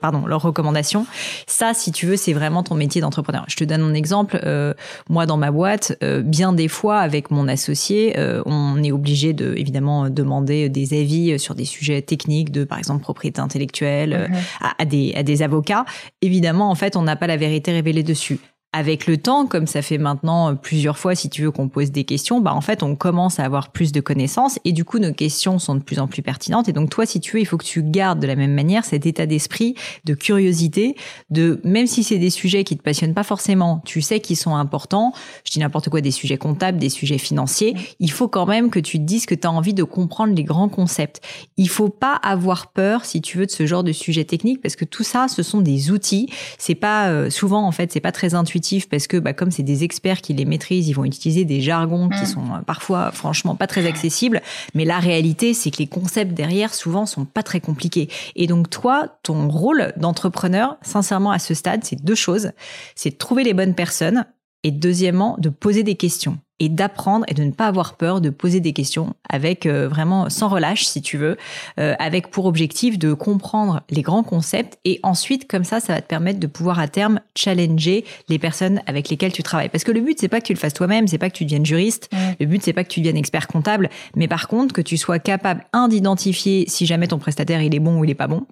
pardon, 0.00 0.24
leurs 0.24 0.40
recommandations. 0.40 1.04
Ça, 1.46 1.74
si 1.74 1.92
tu 1.92 2.06
veux, 2.06 2.16
c'est 2.16 2.32
vraiment 2.32 2.62
ton 2.62 2.74
métier 2.74 3.02
d'entrepreneur. 3.02 3.44
Je 3.48 3.56
te 3.56 3.64
donne 3.64 3.82
un 3.82 3.92
exemple. 3.92 4.40
Euh, 4.44 4.72
moi, 5.10 5.26
dans 5.26 5.36
ma 5.36 5.50
boîte, 5.50 5.98
euh, 6.02 6.22
bien 6.22 6.54
des 6.54 6.68
fois, 6.68 7.00
avec 7.00 7.30
mon 7.30 7.48
associé, 7.48 8.16
on 8.46 8.82
est 8.82 8.92
obligé 8.92 9.34
de, 9.34 9.52
évidemment, 9.58 10.08
demander 10.08 10.70
des 10.70 10.98
avis 10.98 11.38
sur 11.38 11.54
des 11.54 11.66
sujets 11.66 12.00
techniques, 12.00 12.50
de 12.50 12.64
par 12.64 12.78
exemple 12.78 13.02
propriété 13.02 13.42
intellectuelle, 13.42 14.30
à, 14.62 14.72
à, 14.78 14.84
des, 14.86 15.12
à 15.14 15.22
des 15.22 15.42
avocats. 15.42 15.84
Évidemment, 16.22 16.70
en 16.70 16.74
fait, 16.74 16.96
on 16.96 17.02
n'a 17.02 17.16
pas 17.16 17.26
la 17.26 17.36
vérité 17.36 17.72
révélée 17.72 18.05
dessus 18.06 18.40
avec 18.76 19.06
le 19.06 19.16
temps, 19.16 19.46
comme 19.46 19.66
ça 19.66 19.80
fait 19.80 19.96
maintenant 19.96 20.54
plusieurs 20.54 20.98
fois, 20.98 21.14
si 21.14 21.30
tu 21.30 21.40
veux 21.40 21.50
qu'on 21.50 21.68
pose 21.68 21.90
des 21.92 22.04
questions, 22.04 22.42
bah 22.42 22.52
en 22.52 22.60
fait 22.60 22.82
on 22.82 22.94
commence 22.94 23.40
à 23.40 23.44
avoir 23.44 23.70
plus 23.70 23.90
de 23.90 24.02
connaissances 24.02 24.58
et 24.66 24.72
du 24.72 24.84
coup 24.84 24.98
nos 24.98 25.14
questions 25.14 25.58
sont 25.58 25.76
de 25.76 25.80
plus 25.80 25.98
en 25.98 26.06
plus 26.06 26.20
pertinentes. 26.20 26.68
Et 26.68 26.74
donc 26.74 26.90
toi, 26.90 27.06
si 27.06 27.18
tu 27.18 27.32
veux, 27.32 27.40
il 27.40 27.46
faut 27.46 27.56
que 27.56 27.64
tu 27.64 27.82
gardes 27.82 28.20
de 28.20 28.26
la 28.26 28.36
même 28.36 28.52
manière 28.52 28.84
cet 28.84 29.06
état 29.06 29.24
d'esprit 29.24 29.76
de 30.04 30.12
curiosité, 30.12 30.94
de 31.30 31.58
même 31.64 31.86
si 31.86 32.04
c'est 32.04 32.18
des 32.18 32.28
sujets 32.28 32.64
qui 32.64 32.76
te 32.76 32.82
passionnent 32.82 33.14
pas 33.14 33.22
forcément, 33.22 33.80
tu 33.86 34.02
sais 34.02 34.20
qu'ils 34.20 34.36
sont 34.36 34.54
importants. 34.54 35.14
Je 35.44 35.52
dis 35.52 35.58
n'importe 35.58 35.88
quoi, 35.88 36.02
des 36.02 36.10
sujets 36.10 36.36
comptables, 36.36 36.76
des 36.76 36.90
sujets 36.90 37.16
financiers. 37.16 37.74
Il 37.98 38.10
faut 38.10 38.28
quand 38.28 38.44
même 38.44 38.68
que 38.68 38.78
tu 38.78 38.98
te 38.98 39.04
dises 39.04 39.24
que 39.24 39.34
tu 39.34 39.46
as 39.46 39.50
envie 39.50 39.72
de 39.72 39.84
comprendre 39.84 40.34
les 40.34 40.44
grands 40.44 40.68
concepts. 40.68 41.22
Il 41.56 41.70
faut 41.70 41.88
pas 41.88 42.16
avoir 42.16 42.72
peur, 42.72 43.06
si 43.06 43.22
tu 43.22 43.38
veux, 43.38 43.46
de 43.46 43.50
ce 43.50 43.64
genre 43.64 43.84
de 43.84 43.92
sujet 43.92 44.24
technique 44.24 44.60
parce 44.60 44.76
que 44.76 44.84
tout 44.84 45.02
ça, 45.02 45.28
ce 45.28 45.42
sont 45.42 45.62
des 45.62 45.90
outils. 45.90 46.28
C'est 46.58 46.74
pas 46.74 47.08
euh, 47.08 47.30
souvent 47.30 47.66
en 47.66 47.72
fait, 47.72 47.90
c'est 47.90 48.00
pas 48.00 48.12
très 48.12 48.34
intuitif 48.34 48.65
parce 48.90 49.06
que 49.06 49.16
bah, 49.16 49.32
comme 49.32 49.50
c'est 49.50 49.62
des 49.62 49.84
experts 49.84 50.20
qui 50.20 50.34
les 50.34 50.44
maîtrisent, 50.44 50.88
ils 50.88 50.92
vont 50.92 51.04
utiliser 51.04 51.44
des 51.44 51.60
jargons 51.60 52.08
qui 52.08 52.22
mm. 52.22 52.26
sont 52.26 52.44
euh, 52.54 52.60
parfois 52.66 53.10
franchement 53.12 53.54
pas 53.54 53.66
très 53.66 53.86
accessibles. 53.86 54.42
Mais 54.74 54.84
la 54.84 54.98
réalité, 54.98 55.54
c'est 55.54 55.70
que 55.70 55.78
les 55.78 55.86
concepts 55.86 56.34
derrière 56.34 56.74
souvent 56.74 57.06
sont 57.06 57.24
pas 57.24 57.42
très 57.42 57.60
compliqués. 57.60 58.08
Et 58.34 58.46
donc 58.46 58.70
toi, 58.70 59.18
ton 59.22 59.48
rôle 59.48 59.92
d'entrepreneur, 59.96 60.76
sincèrement 60.82 61.30
à 61.30 61.38
ce 61.38 61.54
stade, 61.54 61.84
c'est 61.84 62.02
deux 62.02 62.14
choses. 62.14 62.52
C'est 62.94 63.10
de 63.10 63.16
trouver 63.16 63.44
les 63.44 63.54
bonnes 63.54 63.74
personnes 63.74 64.26
et 64.62 64.70
deuxièmement 64.70 65.36
de 65.38 65.48
poser 65.48 65.82
des 65.82 65.94
questions 65.94 66.38
et 66.60 66.68
d'apprendre 66.68 67.24
et 67.28 67.34
de 67.34 67.44
ne 67.44 67.50
pas 67.50 67.66
avoir 67.66 67.96
peur 67.96 68.20
de 68.20 68.30
poser 68.30 68.60
des 68.60 68.72
questions 68.72 69.14
avec 69.28 69.66
euh, 69.66 69.88
vraiment 69.88 70.30
sans 70.30 70.48
relâche 70.48 70.84
si 70.84 71.02
tu 71.02 71.16
veux, 71.16 71.36
euh, 71.78 71.94
avec 71.98 72.30
pour 72.30 72.46
objectif 72.46 72.98
de 72.98 73.12
comprendre 73.12 73.82
les 73.90 74.02
grands 74.02 74.22
concepts. 74.22 74.78
Et 74.84 75.00
ensuite 75.02 75.48
comme 75.48 75.64
ça 75.64 75.80
ça 75.80 75.94
va 75.94 76.00
te 76.00 76.06
permettre 76.06 76.40
de 76.40 76.46
pouvoir 76.46 76.78
à 76.78 76.88
terme 76.88 77.20
challenger 77.34 78.04
les 78.28 78.38
personnes 78.38 78.80
avec 78.86 79.08
lesquelles 79.08 79.32
tu 79.32 79.42
travailles. 79.42 79.68
Parce 79.68 79.84
que 79.84 79.92
le 79.92 80.00
but 80.00 80.18
c'est 80.18 80.28
pas 80.28 80.40
que 80.40 80.46
tu 80.46 80.54
le 80.54 80.58
fasses 80.58 80.74
toi-même, 80.74 81.06
c'est 81.06 81.18
pas 81.18 81.30
que 81.30 81.36
tu 81.36 81.44
deviennes 81.44 81.66
juriste, 81.66 82.10
le 82.40 82.46
but 82.46 82.62
c'est 82.62 82.72
pas 82.72 82.84
que 82.84 82.88
tu 82.88 83.00
deviennes 83.00 83.16
expert 83.16 83.46
comptable, 83.48 83.90
mais 84.14 84.28
par 84.28 84.48
contre 84.48 84.74
que 84.74 84.80
tu 84.80 84.96
sois 84.96 85.18
capable 85.18 85.64
un 85.72 85.88
d'identifier 85.88 86.64
si 86.68 86.86
jamais 86.86 87.08
ton 87.08 87.18
prestataire 87.18 87.62
il 87.62 87.74
est 87.74 87.80
bon 87.80 88.00
ou 88.00 88.04
il 88.04 88.10
est 88.10 88.14
pas 88.14 88.28
bon 88.28 88.46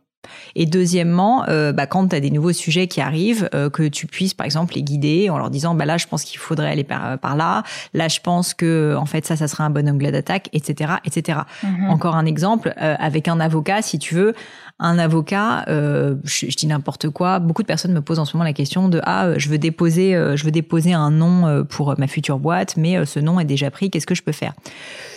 Et 0.55 0.67
deuxièmement, 0.67 1.45
euh, 1.49 1.73
bah, 1.73 1.87
quand 1.87 2.09
tu 2.09 2.17
as 2.17 2.21
des 2.21 2.31
nouveaux 2.31 2.53
sujets 2.53 2.87
qui 2.87 3.01
arrivent, 3.01 3.49
euh, 3.55 3.71
que 3.71 3.83
tu 3.89 4.07
puisses 4.07 4.35
par 4.35 4.47
exemple 4.47 4.75
les 4.75 4.83
guider 4.83 5.31
en 5.31 5.39
leur 5.39 5.51
disant 5.51 5.75
bah 5.75 5.85
là 5.85 5.97
je 5.97 6.07
pense 6.07 6.25
qu'il 6.25 6.39
faudrait 6.39 6.71
aller 6.71 6.85
par, 6.85 7.19
par 7.19 7.37
là, 7.37 7.63
là 7.93 8.09
je 8.09 8.21
pense 8.21 8.55
que 8.55 8.95
en 8.97 9.07
fait 9.07 9.27
ça 9.27 9.37
ça 9.37 9.49
serait 9.49 9.65
un 9.65 9.71
bon 9.71 9.89
angle 9.89 10.11
d'attaque, 10.11 10.49
etc., 10.53 10.95
etc. 11.05 11.41
Mhm. 11.63 11.91
Encore 11.91 12.17
un 12.17 12.27
exemple 12.27 12.75
euh, 12.81 12.95
avec 12.99 13.29
un 13.29 13.41
avocat, 13.41 13.83
si 13.83 13.99
tu 13.99 14.15
veux, 14.15 14.35
un 14.79 14.99
avocat, 14.99 15.65
je, 15.69 16.17
je, 16.25 16.57
dis 16.57 16.67
n'importe 16.67 17.09
quoi. 17.09 17.39
Beaucoup 17.39 17.63
de 17.63 17.67
personnes 17.67 17.93
me 17.93 18.01
posent 18.01 18.19
en 18.19 18.25
ce 18.25 18.37
moment 18.37 18.45
la 18.45 18.53
question 18.53 18.89
de 18.89 19.01
ah 19.05 19.39
je 19.39 19.49
veux 19.49 19.59
déposer 19.59 20.13
je 20.13 20.45
veux 20.45 20.51
déposer 20.51 20.93
un 20.93 21.11
nom 21.11 21.65
pour 21.65 21.95
ma 21.99 22.07
future 22.07 22.39
boîte, 22.39 22.77
mais 22.77 23.05
ce 23.07 23.21
nom 23.21 23.39
est 23.39 23.45
déjà 23.45 23.71
pris, 23.71 23.91
qu'est-ce 23.91 24.07
que 24.07 24.15
je 24.15 24.23
peux 24.23 24.33
faire? 24.33 24.53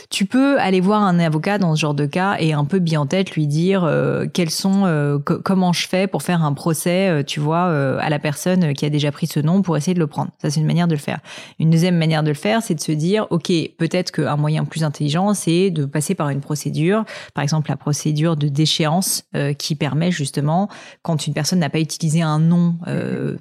Tu 0.09 0.25
peux 0.25 0.57
aller 0.59 0.79
voir 0.79 1.03
un 1.03 1.19
avocat 1.19 1.57
dans 1.57 1.75
ce 1.75 1.81
genre 1.81 1.93
de 1.93 2.05
cas 2.05 2.37
et 2.39 2.53
un 2.53 2.63
peu 2.63 2.79
bien 2.79 3.01
en 3.01 3.05
tête 3.05 3.31
lui 3.31 3.45
dire 3.45 3.83
euh, 3.83 4.25
quels 4.31 4.49
sont 4.49 4.83
euh, 4.85 5.19
comment 5.19 5.73
je 5.73 5.85
fais 5.85 6.07
pour 6.07 6.23
faire 6.23 6.45
un 6.45 6.53
procès, 6.53 7.09
euh, 7.09 7.23
tu 7.23 7.41
vois, 7.41 7.65
à 7.99 8.09
la 8.09 8.19
personne 8.19 8.73
qui 8.73 8.85
a 8.85 8.89
déjà 8.89 9.11
pris 9.11 9.27
ce 9.27 9.41
nom 9.41 9.61
pour 9.61 9.75
essayer 9.75 9.93
de 9.93 9.99
le 9.99 10.07
prendre. 10.07 10.31
Ça 10.41 10.49
c'est 10.49 10.61
une 10.61 10.65
manière 10.65 10.87
de 10.87 10.93
le 10.93 10.99
faire. 10.99 11.19
Une 11.59 11.69
deuxième 11.69 11.97
manière 11.97 12.23
de 12.23 12.29
le 12.29 12.35
faire, 12.35 12.63
c'est 12.63 12.75
de 12.75 12.79
se 12.79 12.93
dire 12.93 13.27
ok, 13.31 13.51
peut-être 13.77 14.11
qu'un 14.11 14.37
moyen 14.37 14.63
plus 14.63 14.85
intelligent, 14.85 15.33
c'est 15.33 15.71
de 15.71 15.83
passer 15.85 16.15
par 16.15 16.29
une 16.29 16.39
procédure, 16.39 17.03
par 17.33 17.43
exemple 17.43 17.69
la 17.69 17.77
procédure 17.77 18.37
de 18.37 18.47
déchéance 18.47 19.23
qui 19.53 19.75
permet 19.75 20.11
justement 20.11 20.69
quand 21.01 21.27
une 21.27 21.33
personne 21.33 21.59
n'a 21.59 21.69
pas 21.69 21.79
utilisé 21.79 22.21
un 22.21 22.39
nom 22.39 22.77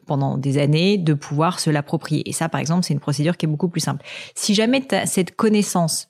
pendant 0.07 0.37
des 0.39 0.59
années 0.59 0.99
de 0.99 1.15
pouvoir 1.15 1.61
se 1.61 1.71
l'approprier. 1.71 2.29
Et 2.29 2.33
ça, 2.33 2.49
par 2.49 2.61
exemple, 2.61 2.85
c'est 2.85 2.95
une 2.95 3.01
procédure 3.01 3.37
qui 3.37 3.47
est 3.47 3.49
beaucoup 3.49 3.69
plus 3.69 3.81
simple. 3.81 4.05
Si 4.35 4.55
jamais 4.55 4.81
tu 4.87 4.95
as 4.95 5.07
cette 5.07 5.37
connaissance 5.37 6.09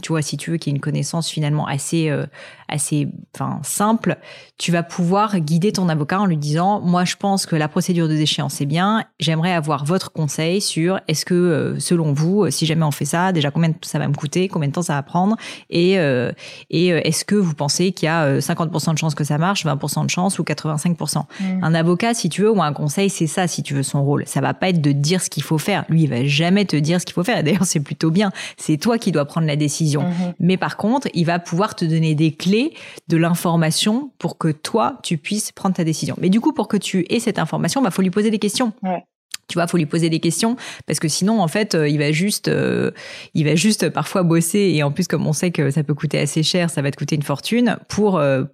tu 0.00 0.08
vois, 0.08 0.22
si 0.22 0.36
tu 0.36 0.50
veux, 0.50 0.56
qu'il 0.58 0.72
y 0.72 0.74
ait 0.74 0.76
une 0.76 0.80
connaissance 0.80 1.28
finalement 1.28 1.66
assez, 1.66 2.08
euh, 2.08 2.24
assez, 2.68 3.08
enfin, 3.34 3.58
simple, 3.62 4.16
tu 4.56 4.70
vas 4.70 4.84
pouvoir 4.84 5.40
guider 5.40 5.72
ton 5.72 5.88
avocat 5.88 6.20
en 6.20 6.26
lui 6.26 6.36
disant, 6.36 6.80
moi, 6.80 7.04
je 7.04 7.16
pense 7.16 7.46
que 7.46 7.56
la 7.56 7.68
procédure 7.68 8.08
de 8.08 8.14
déchéance 8.14 8.60
est 8.60 8.66
bien. 8.66 9.04
J'aimerais 9.18 9.52
avoir 9.52 9.84
votre 9.84 10.12
conseil 10.12 10.60
sur 10.60 11.00
est-ce 11.08 11.24
que, 11.24 11.34
euh, 11.34 11.80
selon 11.80 12.12
vous, 12.12 12.48
si 12.50 12.64
jamais 12.64 12.84
on 12.84 12.92
fait 12.92 13.04
ça, 13.04 13.32
déjà 13.32 13.50
combien 13.50 13.72
ça 13.82 13.98
va 13.98 14.06
me 14.06 14.14
coûter, 14.14 14.46
combien 14.46 14.68
de 14.68 14.72
temps 14.72 14.82
ça 14.82 14.94
va 14.94 15.02
prendre, 15.02 15.36
et 15.68 15.98
euh, 15.98 16.32
et 16.70 16.88
est-ce 16.88 17.24
que 17.24 17.34
vous 17.34 17.54
pensez 17.54 17.92
qu'il 17.92 18.06
y 18.06 18.08
a 18.08 18.38
50% 18.38 18.92
de 18.92 18.98
chances 18.98 19.14
que 19.14 19.24
ça 19.24 19.38
marche, 19.38 19.66
20% 19.66 20.04
de 20.04 20.10
chance 20.10 20.38
ou 20.38 20.44
85% 20.44 21.18
mmh. 21.18 21.44
Un 21.62 21.74
avocat, 21.74 22.14
si 22.14 22.28
tu 22.28 22.42
veux, 22.42 22.50
ou 22.50 22.62
un 22.62 22.72
conseil, 22.72 23.10
c'est 23.10 23.26
ça, 23.26 23.46
si 23.48 23.62
tu 23.62 23.74
veux, 23.74 23.82
son 23.82 24.04
rôle. 24.04 24.24
Ça 24.26 24.40
va 24.40 24.54
pas 24.54 24.68
être 24.68 24.80
de 24.80 24.92
dire 24.92 25.20
ce 25.20 25.28
qu'il 25.28 25.42
faut 25.42 25.58
faire. 25.58 25.84
Lui, 25.88 26.04
il 26.04 26.08
va 26.08 26.24
jamais 26.24 26.64
te 26.64 26.76
dire 26.76 27.00
ce 27.00 27.06
qu'il 27.06 27.14
faut 27.14 27.24
faire. 27.24 27.38
Et 27.38 27.42
d'ailleurs, 27.42 27.64
c'est 27.64 27.80
plutôt 27.80 28.10
bien. 28.10 28.30
C'est 28.56 28.76
toi 28.76 28.98
qui 28.98 29.12
dois 29.12 29.24
prendre 29.24 29.46
la 29.46 29.56
décision 29.56 29.71
Mhm. 29.80 30.34
Mais 30.40 30.56
par 30.56 30.76
contre, 30.76 31.08
il 31.14 31.24
va 31.24 31.38
pouvoir 31.38 31.74
te 31.74 31.84
donner 31.84 32.14
des 32.14 32.32
clés 32.32 32.74
de 33.08 33.16
l'information 33.16 34.10
pour 34.18 34.38
que 34.38 34.48
toi, 34.48 34.98
tu 35.02 35.18
puisses 35.18 35.52
prendre 35.52 35.74
ta 35.74 35.84
décision. 35.84 36.16
Mais 36.20 36.28
du 36.28 36.40
coup, 36.40 36.52
pour 36.52 36.68
que 36.68 36.76
tu 36.76 37.06
aies 37.10 37.20
cette 37.20 37.38
information, 37.38 37.80
il 37.80 37.84
bah, 37.84 37.90
faut 37.90 38.02
lui 38.02 38.10
poser 38.10 38.30
des 38.30 38.38
questions. 38.38 38.72
Tu 39.48 39.58
vois, 39.58 39.66
faut 39.66 39.76
lui 39.76 39.86
poser 39.86 40.08
des 40.08 40.20
questions 40.20 40.56
parce 40.86 40.98
que 40.98 41.08
sinon, 41.08 41.40
en 41.40 41.48
fait, 41.48 41.74
euh, 41.74 41.88
il 41.88 41.98
va 41.98 42.12
juste, 42.12 42.48
euh, 42.48 42.90
il 43.34 43.44
va 43.44 43.54
juste 43.54 43.90
parfois 43.90 44.22
bosser 44.22 44.72
et 44.74 44.82
en 44.82 44.92
plus, 44.92 45.06
comme 45.08 45.26
on 45.26 45.32
sait 45.32 45.50
que 45.50 45.70
ça 45.70 45.82
peut 45.82 45.94
coûter 45.94 46.18
assez 46.18 46.42
cher, 46.42 46.70
ça 46.70 46.80
va 46.80 46.90
te 46.90 46.96
coûter 46.96 47.16
une 47.16 47.22
fortune 47.22 47.76
pour 47.88 48.18
euh, 48.18 48.44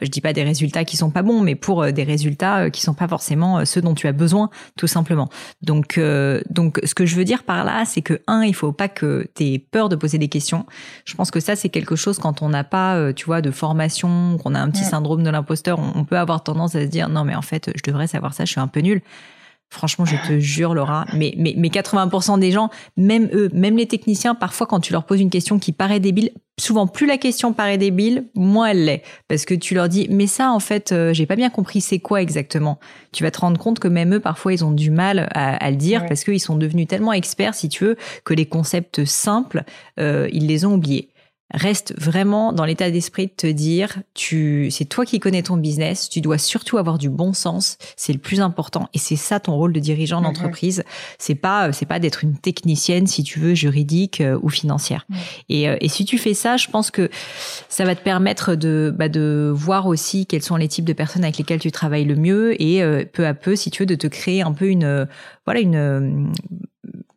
je 0.00 0.08
dis 0.08 0.20
pas 0.20 0.32
des 0.32 0.44
résultats 0.44 0.84
qui 0.84 0.96
sont 0.96 1.10
pas 1.10 1.22
bons, 1.22 1.40
mais 1.40 1.54
pour 1.54 1.82
euh, 1.82 1.90
des 1.90 2.04
résultats 2.04 2.64
euh, 2.64 2.70
qui 2.70 2.80
sont 2.80 2.94
pas 2.94 3.08
forcément 3.08 3.58
euh, 3.58 3.64
ceux 3.64 3.80
dont 3.80 3.94
tu 3.94 4.06
as 4.06 4.12
besoin, 4.12 4.50
tout 4.76 4.86
simplement. 4.86 5.28
Donc, 5.62 6.00
donc, 6.50 6.80
ce 6.84 6.94
que 6.94 7.06
je 7.06 7.16
veux 7.16 7.24
dire 7.24 7.42
par 7.42 7.64
là, 7.64 7.84
c'est 7.84 8.02
que 8.02 8.20
un, 8.26 8.42
il 8.42 8.54
faut 8.54 8.72
pas 8.72 8.88
que 8.88 9.26
tu 9.34 9.44
aies 9.44 9.58
peur 9.58 9.88
de 9.88 9.96
poser 9.96 10.18
des 10.18 10.28
questions. 10.28 10.66
Je 11.04 11.14
pense 11.14 11.30
que 11.30 11.40
ça, 11.40 11.56
c'est 11.56 11.68
quelque 11.68 11.96
chose 11.96 12.18
quand 12.18 12.42
on 12.42 12.48
n'a 12.48 12.64
pas, 12.64 13.12
tu 13.12 13.26
vois, 13.26 13.40
de 13.40 13.50
formation, 13.50 14.38
qu'on 14.38 14.54
a 14.54 14.60
un 14.60 14.70
petit 14.70 14.84
syndrome 14.84 15.22
de 15.22 15.30
l'imposteur, 15.30 15.78
on, 15.78 16.04
peut 16.04 16.18
avoir 16.18 16.42
tendance 16.42 16.74
à 16.74 16.82
se 16.82 16.86
dire 16.86 17.08
non, 17.08 17.24
mais 17.24 17.34
en 17.34 17.42
fait, 17.42 17.70
je 17.74 17.82
devrais 17.82 18.06
savoir 18.06 18.34
ça, 18.34 18.44
je 18.44 18.52
suis 18.52 18.60
un 18.60 18.68
peu 18.68 18.80
nul. 18.80 19.02
Franchement, 19.74 20.04
je 20.04 20.16
te 20.28 20.38
jure, 20.38 20.72
Laura, 20.72 21.04
mais, 21.14 21.34
mais, 21.36 21.54
mais 21.56 21.68
80% 21.68 22.38
des 22.38 22.52
gens, 22.52 22.70
même 22.96 23.28
eux, 23.32 23.50
même 23.52 23.76
les 23.76 23.86
techniciens, 23.86 24.36
parfois 24.36 24.68
quand 24.68 24.78
tu 24.78 24.92
leur 24.92 25.04
poses 25.04 25.20
une 25.20 25.30
question 25.30 25.58
qui 25.58 25.72
paraît 25.72 25.98
débile, 25.98 26.30
souvent 26.60 26.86
plus 26.86 27.06
la 27.06 27.18
question 27.18 27.52
paraît 27.52 27.76
débile, 27.76 28.26
moins 28.36 28.68
elle 28.68 28.84
l'est. 28.84 29.02
Parce 29.26 29.44
que 29.44 29.54
tu 29.54 29.74
leur 29.74 29.88
dis, 29.88 30.06
mais 30.10 30.28
ça, 30.28 30.52
en 30.52 30.60
fait, 30.60 30.92
euh, 30.92 31.12
j'ai 31.12 31.26
pas 31.26 31.34
bien 31.34 31.50
compris, 31.50 31.80
c'est 31.80 31.98
quoi 31.98 32.22
exactement? 32.22 32.78
Tu 33.10 33.24
vas 33.24 33.32
te 33.32 33.40
rendre 33.40 33.58
compte 33.58 33.80
que 33.80 33.88
même 33.88 34.14
eux, 34.14 34.20
parfois, 34.20 34.52
ils 34.52 34.64
ont 34.64 34.70
du 34.70 34.92
mal 34.92 35.28
à, 35.34 35.70
le 35.70 35.76
dire 35.76 36.06
parce 36.06 36.22
qu'ils 36.22 36.40
sont 36.40 36.56
devenus 36.56 36.86
tellement 36.86 37.12
experts, 37.12 37.54
si 37.54 37.68
tu 37.68 37.84
veux, 37.84 37.96
que 38.24 38.32
les 38.32 38.46
concepts 38.46 39.04
simples, 39.04 39.64
euh, 39.98 40.28
ils 40.32 40.46
les 40.46 40.64
ont 40.64 40.74
oubliés 40.74 41.08
reste 41.54 41.94
vraiment 41.98 42.52
dans 42.52 42.64
l'état 42.64 42.90
d'esprit 42.90 43.26
de 43.26 43.32
te 43.32 43.46
dire, 43.46 44.02
tu, 44.12 44.70
c'est 44.70 44.84
toi 44.84 45.06
qui 45.06 45.20
connais 45.20 45.42
ton 45.42 45.56
business, 45.56 46.08
tu 46.08 46.20
dois 46.20 46.38
surtout 46.38 46.78
avoir 46.78 46.98
du 46.98 47.08
bon 47.08 47.32
sens, 47.32 47.78
c'est 47.96 48.12
le 48.12 48.18
plus 48.18 48.40
important, 48.40 48.88
et 48.92 48.98
c'est 48.98 49.16
ça 49.16 49.40
ton 49.40 49.54
rôle 49.56 49.72
de 49.72 49.80
dirigeant 49.80 50.20
d'entreprise. 50.20 50.84
C'est 51.18 51.34
pas, 51.34 51.72
c'est 51.72 51.86
pas 51.86 51.98
d'être 51.98 52.24
une 52.24 52.36
technicienne, 52.36 53.06
si 53.06 53.22
tu 53.22 53.38
veux, 53.38 53.54
juridique 53.54 54.20
euh, 54.20 54.38
ou 54.42 54.48
financière. 54.48 55.06
Et, 55.48 55.68
euh, 55.68 55.76
et 55.80 55.88
si 55.88 56.04
tu 56.04 56.18
fais 56.18 56.34
ça, 56.34 56.56
je 56.56 56.68
pense 56.68 56.90
que 56.90 57.08
ça 57.68 57.84
va 57.84 57.94
te 57.94 58.02
permettre 58.02 58.56
de, 58.56 58.92
bah, 58.96 59.08
de 59.08 59.52
voir 59.54 59.86
aussi 59.86 60.26
quels 60.26 60.42
sont 60.42 60.56
les 60.56 60.68
types 60.68 60.84
de 60.84 60.92
personnes 60.92 61.24
avec 61.24 61.38
lesquelles 61.38 61.60
tu 61.60 61.70
travailles 61.70 62.04
le 62.04 62.16
mieux, 62.16 62.60
et 62.60 62.82
euh, 62.82 63.04
peu 63.10 63.26
à 63.26 63.34
peu, 63.34 63.54
si 63.56 63.70
tu 63.70 63.82
veux, 63.82 63.86
de 63.86 63.94
te 63.94 64.08
créer 64.08 64.42
un 64.42 64.52
peu 64.52 64.66
une, 64.66 65.06
voilà, 65.46 65.60
une 65.60 66.32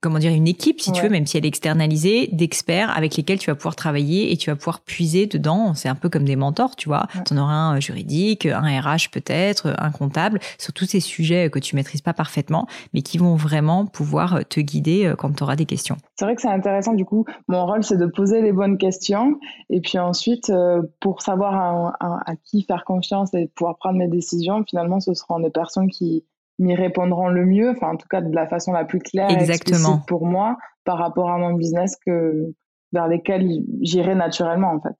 comment 0.07 0.19
dire, 0.19 0.31
une 0.31 0.47
équipe, 0.47 0.79
si 0.79 0.93
tu 0.93 1.01
veux, 1.01 1.09
même 1.09 1.25
si 1.25 1.37
elle 1.37 1.43
est 1.43 1.49
externalisée, 1.49 2.29
d'experts 2.31 2.95
avec 2.95 3.17
lesquels 3.17 3.39
tu 3.39 3.49
vas 3.49 3.55
pouvoir 3.55 3.75
travailler 3.75 4.31
et 4.31 4.37
tu 4.37 4.49
vas 4.49 4.55
pouvoir 4.55 4.79
puiser 4.79 5.25
dedans. 5.27 5.73
C'est 5.73 5.89
un 5.89 5.95
peu 5.95 6.07
comme 6.07 6.23
des 6.23 6.37
mentors, 6.37 6.77
tu 6.77 6.87
vois. 6.87 7.07
Tu 7.25 7.33
en 7.33 7.37
auras 7.37 7.53
un 7.53 7.79
juridique, 7.81 8.45
un 8.45 8.61
RH 8.61 9.09
peut-être, 9.11 9.75
un 9.77 9.91
comptable, 9.91 10.39
sur 10.57 10.71
tous 10.71 10.85
ces 10.85 11.01
sujets 11.01 11.49
que 11.49 11.59
tu 11.59 11.75
maîtrises 11.75 12.01
pas 12.01 12.13
parfaitement, 12.13 12.67
mais 12.93 13.01
qui 13.01 13.17
vont 13.17 13.35
vraiment 13.35 13.85
pouvoir 13.85 14.39
te 14.47 14.61
guider 14.61 15.05
euh, 15.05 15.15
quand 15.15 15.35
tu 15.35 15.43
auras 15.43 15.57
des 15.57 15.65
questions. 15.65 15.97
C'est 16.15 16.23
vrai 16.23 16.35
que 16.35 16.41
c'est 16.41 16.47
intéressant. 16.47 16.93
Du 16.93 17.03
coup, 17.03 17.25
mon 17.49 17.65
rôle, 17.65 17.83
c'est 17.83 17.97
de 17.97 18.05
poser 18.05 18.41
les 18.41 18.53
bonnes 18.53 18.77
questions 18.77 19.39
et 19.69 19.81
puis 19.81 19.99
ensuite, 19.99 20.49
euh, 20.49 20.81
pour 21.01 21.21
savoir 21.21 21.93
à, 21.99 22.19
à 22.25 22.35
qui 22.45 22.63
faire 22.63 22.85
confiance 22.85 23.33
et 23.33 23.51
pouvoir 23.55 23.77
prendre 23.77 23.97
mes 23.97 24.07
décisions, 24.07 24.63
finalement, 24.67 25.01
ce 25.01 25.13
seront 25.13 25.39
des 25.39 25.49
personnes 25.49 25.89
qui 25.89 26.23
m'y 26.59 26.75
répondront 26.75 27.29
le 27.29 27.45
mieux, 27.45 27.69
enfin 27.69 27.89
en 27.89 27.97
tout 27.97 28.07
cas 28.09 28.21
de 28.21 28.33
la 28.33 28.47
façon 28.47 28.71
la 28.71 28.85
plus 28.85 28.99
claire 28.99 29.29
Exactement. 29.29 29.97
et 29.97 30.07
pour 30.07 30.25
moi 30.25 30.57
par 30.83 30.97
rapport 30.97 31.29
à 31.29 31.37
mon 31.37 31.53
business 31.53 31.95
que 32.05 32.53
vers 32.93 33.07
lesquels 33.07 33.47
j'irai 33.81 34.15
naturellement 34.15 34.71
en 34.71 34.81
fait. 34.81 34.95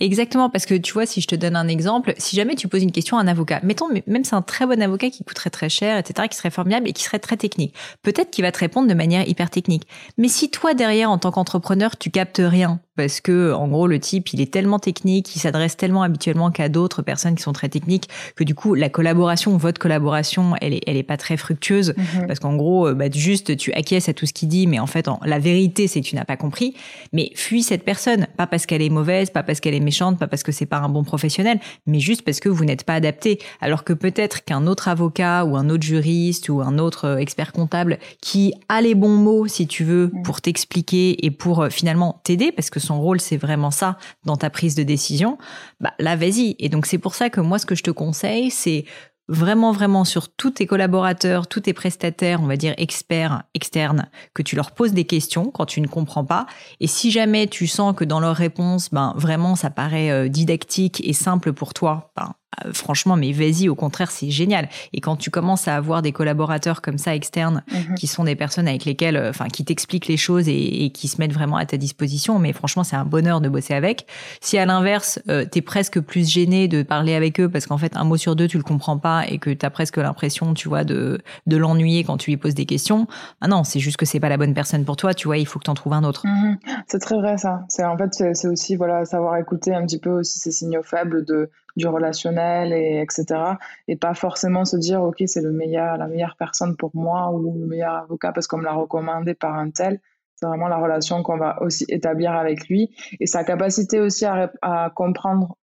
Exactement, 0.00 0.48
parce 0.48 0.64
que 0.64 0.74
tu 0.74 0.94
vois, 0.94 1.04
si 1.04 1.20
je 1.20 1.26
te 1.26 1.34
donne 1.34 1.56
un 1.56 1.68
exemple, 1.68 2.14
si 2.16 2.34
jamais 2.34 2.54
tu 2.54 2.68
poses 2.68 2.82
une 2.82 2.90
question 2.90 3.18
à 3.18 3.20
un 3.20 3.28
avocat, 3.28 3.60
mettons, 3.62 3.86
même 4.06 4.24
c'est 4.24 4.34
un 4.34 4.40
très 4.40 4.64
bon 4.64 4.80
avocat 4.80 5.10
qui 5.10 5.24
coûterait 5.24 5.50
très 5.50 5.68
cher, 5.68 5.98
etc., 5.98 6.26
qui 6.26 6.38
serait 6.38 6.50
formidable 6.50 6.88
et 6.88 6.94
qui 6.94 7.02
serait 7.02 7.18
très 7.18 7.36
technique, 7.36 7.74
peut-être 8.00 8.30
qu'il 8.30 8.42
va 8.42 8.50
te 8.50 8.58
répondre 8.58 8.88
de 8.88 8.94
manière 8.94 9.28
hyper 9.28 9.50
technique. 9.50 9.86
Mais 10.16 10.28
si 10.28 10.50
toi, 10.50 10.72
derrière, 10.72 11.10
en 11.10 11.18
tant 11.18 11.30
qu'entrepreneur, 11.30 11.98
tu 11.98 12.10
captes 12.10 12.40
rien, 12.42 12.80
parce 12.96 13.20
que 13.20 13.52
en 13.52 13.68
gros 13.68 13.86
le 13.86 13.98
type 13.98 14.32
il 14.32 14.40
est 14.40 14.52
tellement 14.52 14.78
technique, 14.78 15.34
il 15.34 15.38
s'adresse 15.38 15.76
tellement 15.76 16.02
habituellement 16.02 16.50
qu'à 16.50 16.68
d'autres 16.68 17.02
personnes 17.02 17.34
qui 17.34 17.42
sont 17.42 17.52
très 17.52 17.68
techniques 17.68 18.08
que 18.36 18.44
du 18.44 18.54
coup 18.54 18.74
la 18.74 18.88
collaboration, 18.88 19.56
votre 19.56 19.80
collaboration, 19.80 20.54
elle 20.60 20.74
est 20.74 20.80
elle 20.86 20.96
est 20.96 21.02
pas 21.02 21.16
très 21.16 21.36
fructueuse 21.36 21.94
mhm. 21.96 22.26
parce 22.26 22.40
qu'en 22.40 22.56
gros 22.56 22.88
euh, 22.88 22.94
bah, 22.94 23.06
juste 23.10 23.56
tu 23.56 23.72
acquiesces 23.72 24.08
à 24.08 24.14
tout 24.14 24.26
ce 24.26 24.32
qu'il 24.32 24.48
dit, 24.48 24.66
mais 24.66 24.78
en 24.78 24.86
fait 24.86 25.08
la 25.24 25.38
vérité 25.38 25.86
c'est 25.86 26.00
que 26.00 26.06
tu 26.06 26.16
n'as 26.16 26.24
pas 26.24 26.36
compris. 26.36 26.74
Mais 27.12 27.30
fuis 27.34 27.62
cette 27.62 27.84
personne, 27.84 28.26
pas 28.36 28.46
parce 28.46 28.66
qu'elle 28.66 28.82
est 28.82 28.90
mauvaise, 28.90 29.30
pas 29.30 29.42
parce 29.42 29.60
qu'elle 29.60 29.74
est 29.74 29.80
méchante, 29.80 30.18
pas 30.18 30.26
parce 30.26 30.42
que 30.42 30.52
c'est 30.52 30.66
pas 30.66 30.78
un 30.78 30.88
bon 30.88 31.04
professionnel, 31.04 31.60
mais 31.86 32.00
juste 32.00 32.22
parce 32.22 32.40
que 32.40 32.48
vous 32.48 32.64
n'êtes 32.64 32.84
pas 32.84 32.94
adapté. 32.94 33.38
Alors 33.60 33.84
que 33.84 33.92
peut-être 33.92 34.44
qu'un 34.44 34.66
autre 34.66 34.88
avocat 34.88 35.44
ou 35.44 35.56
un 35.56 35.68
autre 35.70 35.84
juriste 35.84 36.48
ou 36.48 36.60
un 36.60 36.78
autre 36.78 37.06
euh, 37.06 37.16
expert 37.18 37.52
comptable 37.52 37.98
qui 38.20 38.52
a 38.68 38.80
les 38.80 38.94
bons 38.94 39.16
mots 39.16 39.46
si 39.46 39.66
tu 39.66 39.84
veux 39.84 40.10
mhm. 40.12 40.22
pour 40.22 40.40
t'expliquer 40.40 41.24
et 41.24 41.30
pour 41.30 41.62
euh, 41.62 41.70
finalement 41.70 42.20
t'aider 42.24 42.52
parce 42.52 42.70
que 42.70 42.79
son 42.80 43.00
rôle, 43.00 43.20
c'est 43.20 43.36
vraiment 43.36 43.70
ça 43.70 43.96
dans 44.24 44.36
ta 44.36 44.50
prise 44.50 44.74
de 44.74 44.82
décision, 44.82 45.38
bah 45.78 45.92
là, 45.98 46.16
vas-y. 46.16 46.56
Et 46.58 46.68
donc, 46.68 46.86
c'est 46.86 46.98
pour 46.98 47.14
ça 47.14 47.30
que 47.30 47.40
moi, 47.40 47.58
ce 47.58 47.66
que 47.66 47.74
je 47.74 47.82
te 47.82 47.90
conseille, 47.90 48.50
c'est 48.50 48.84
vraiment, 49.30 49.70
vraiment 49.70 50.04
sur 50.04 50.28
tous 50.28 50.50
tes 50.50 50.66
collaborateurs, 50.66 51.46
tous 51.46 51.60
tes 51.60 51.72
prestataires, 51.72 52.42
on 52.42 52.46
va 52.46 52.56
dire 52.56 52.74
experts, 52.76 53.44
externes, 53.54 54.10
que 54.34 54.42
tu 54.42 54.56
leur 54.56 54.72
poses 54.72 54.92
des 54.92 55.04
questions 55.04 55.50
quand 55.50 55.66
tu 55.66 55.80
ne 55.80 55.86
comprends 55.86 56.24
pas. 56.24 56.46
Et 56.80 56.88
si 56.88 57.10
jamais 57.10 57.46
tu 57.46 57.66
sens 57.66 57.94
que 57.94 58.04
dans 58.04 58.20
leurs 58.20 58.36
réponses, 58.36 58.90
ben, 58.90 59.14
vraiment, 59.16 59.54
ça 59.54 59.70
paraît 59.70 60.10
euh, 60.10 60.28
didactique 60.28 61.00
et 61.04 61.12
simple 61.12 61.52
pour 61.52 61.74
toi, 61.74 62.12
ben, 62.16 62.34
franchement, 62.72 63.16
mais 63.16 63.32
vas-y, 63.32 63.68
au 63.68 63.74
contraire, 63.74 64.10
c'est 64.10 64.30
génial. 64.30 64.68
Et 64.92 65.00
quand 65.00 65.16
tu 65.16 65.30
commences 65.30 65.68
à 65.68 65.76
avoir 65.76 66.02
des 66.02 66.12
collaborateurs 66.12 66.82
comme 66.82 66.98
ça 66.98 67.14
externes, 67.14 67.62
mhm. 67.72 67.94
qui 67.94 68.06
sont 68.06 68.24
des 68.24 68.36
personnes 68.36 68.68
avec 68.68 68.84
lesquelles, 68.84 69.16
euh, 69.16 69.30
enfin, 69.30 69.48
qui 69.48 69.64
t'expliquent 69.64 70.08
les 70.08 70.16
choses 70.16 70.48
et, 70.48 70.90
qui 70.92 71.08
se 71.08 71.20
mettent 71.20 71.32
vraiment 71.32 71.56
à 71.56 71.66
ta 71.66 71.76
disposition, 71.76 72.38
mais 72.38 72.52
franchement, 72.52 72.84
c'est 72.84 72.96
un 72.96 73.04
bonheur 73.04 73.40
de 73.40 73.48
bosser 73.48 73.74
avec. 73.74 74.06
Si 74.40 74.58
à 74.58 74.66
l'inverse, 74.66 75.20
euh, 75.28 75.44
t'es 75.44 75.62
presque 75.62 76.00
plus 76.00 76.28
gêné 76.28 76.68
de 76.68 76.82
parler 76.82 77.14
avec 77.14 77.40
eux 77.40 77.48
parce 77.48 77.66
qu'en 77.66 77.78
fait, 77.78 77.96
un 77.96 78.04
mot 78.04 78.16
sur 78.16 78.36
deux, 78.36 78.48
tu 78.48 78.56
le 78.56 78.62
comprends 78.62 78.98
pas 78.98 79.26
et 79.26 79.38
que 79.38 79.50
t'as 79.50 79.70
presque 79.70 79.96
l'impression, 79.96 80.54
tu 80.54 80.68
vois, 80.68 80.84
de, 80.84 81.20
de 81.46 81.56
l'ennuyer 81.56 82.04
quand 82.04 82.16
tu 82.16 82.30
lui 82.30 82.36
poses 82.36 82.54
des 82.54 82.66
questions, 82.66 83.06
ah 83.40 83.48
non, 83.48 83.64
c'est 83.64 83.80
juste 83.80 83.96
que 83.96 84.06
c'est 84.06 84.20
pas 84.20 84.28
la 84.28 84.36
bonne 84.36 84.54
personne 84.54 84.84
pour 84.84 84.96
toi, 84.96 85.14
tu 85.14 85.28
vois, 85.28 85.38
il 85.38 85.46
faut 85.46 85.58
que 85.58 85.64
t'en 85.64 85.74
trouves 85.74 85.92
un 85.92 86.04
autre. 86.04 86.26
Mhm. 86.26 86.58
C'est 86.86 86.98
très 86.98 87.16
vrai, 87.16 87.38
ça. 87.38 87.64
C'est, 87.68 87.84
en 87.84 87.96
fait, 87.96 88.34
c'est 88.34 88.48
aussi, 88.48 88.76
voilà, 88.76 89.04
savoir 89.04 89.36
écouter 89.36 89.74
un 89.74 89.84
petit 89.86 89.98
peu 89.98 90.10
aussi 90.10 90.38
ces 90.38 90.50
signaux 90.50 90.82
faibles 90.82 91.24
de, 91.24 91.50
du 91.76 91.86
relationnel 91.86 92.72
et 92.72 93.00
etc. 93.00 93.40
Et 93.88 93.96
pas 93.96 94.14
forcément 94.14 94.64
se 94.64 94.76
dire 94.76 95.02
ok 95.02 95.22
c'est 95.26 95.42
le 95.42 95.52
meilleur, 95.52 95.96
la 95.96 96.06
meilleure 96.06 96.36
personne 96.36 96.76
pour 96.76 96.90
moi 96.94 97.30
ou 97.30 97.52
le 97.58 97.66
meilleur 97.66 97.94
avocat 97.94 98.32
parce 98.32 98.46
qu'on 98.46 98.58
me 98.58 98.64
l'a 98.64 98.72
recommandé 98.72 99.34
par 99.34 99.54
un 99.54 99.70
tel. 99.70 100.00
C'est 100.36 100.46
vraiment 100.46 100.68
la 100.68 100.78
relation 100.78 101.22
qu'on 101.22 101.36
va 101.36 101.60
aussi 101.62 101.84
établir 101.88 102.32
avec 102.32 102.68
lui 102.68 102.94
et 103.20 103.26
sa 103.26 103.44
capacité 103.44 104.00
aussi 104.00 104.24
à, 104.24 104.50
à 104.62 104.90
comprendre 104.90 105.58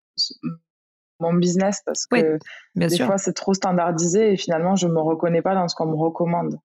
mon 1.20 1.34
business 1.34 1.82
parce 1.86 2.06
que 2.06 2.38
des 2.76 2.98
fois 3.00 3.18
c'est 3.18 3.34
trop 3.34 3.54
standardisé 3.54 4.34
et 4.34 4.38
finalement 4.38 4.76
je 4.76 4.88
me 4.88 5.00
reconnais 5.00 5.42
pas 5.42 5.56
dans 5.56 5.68
ce 5.68 5.76
qu'on 5.76 5.88
me 5.88 5.96
recommande. 5.96 6.60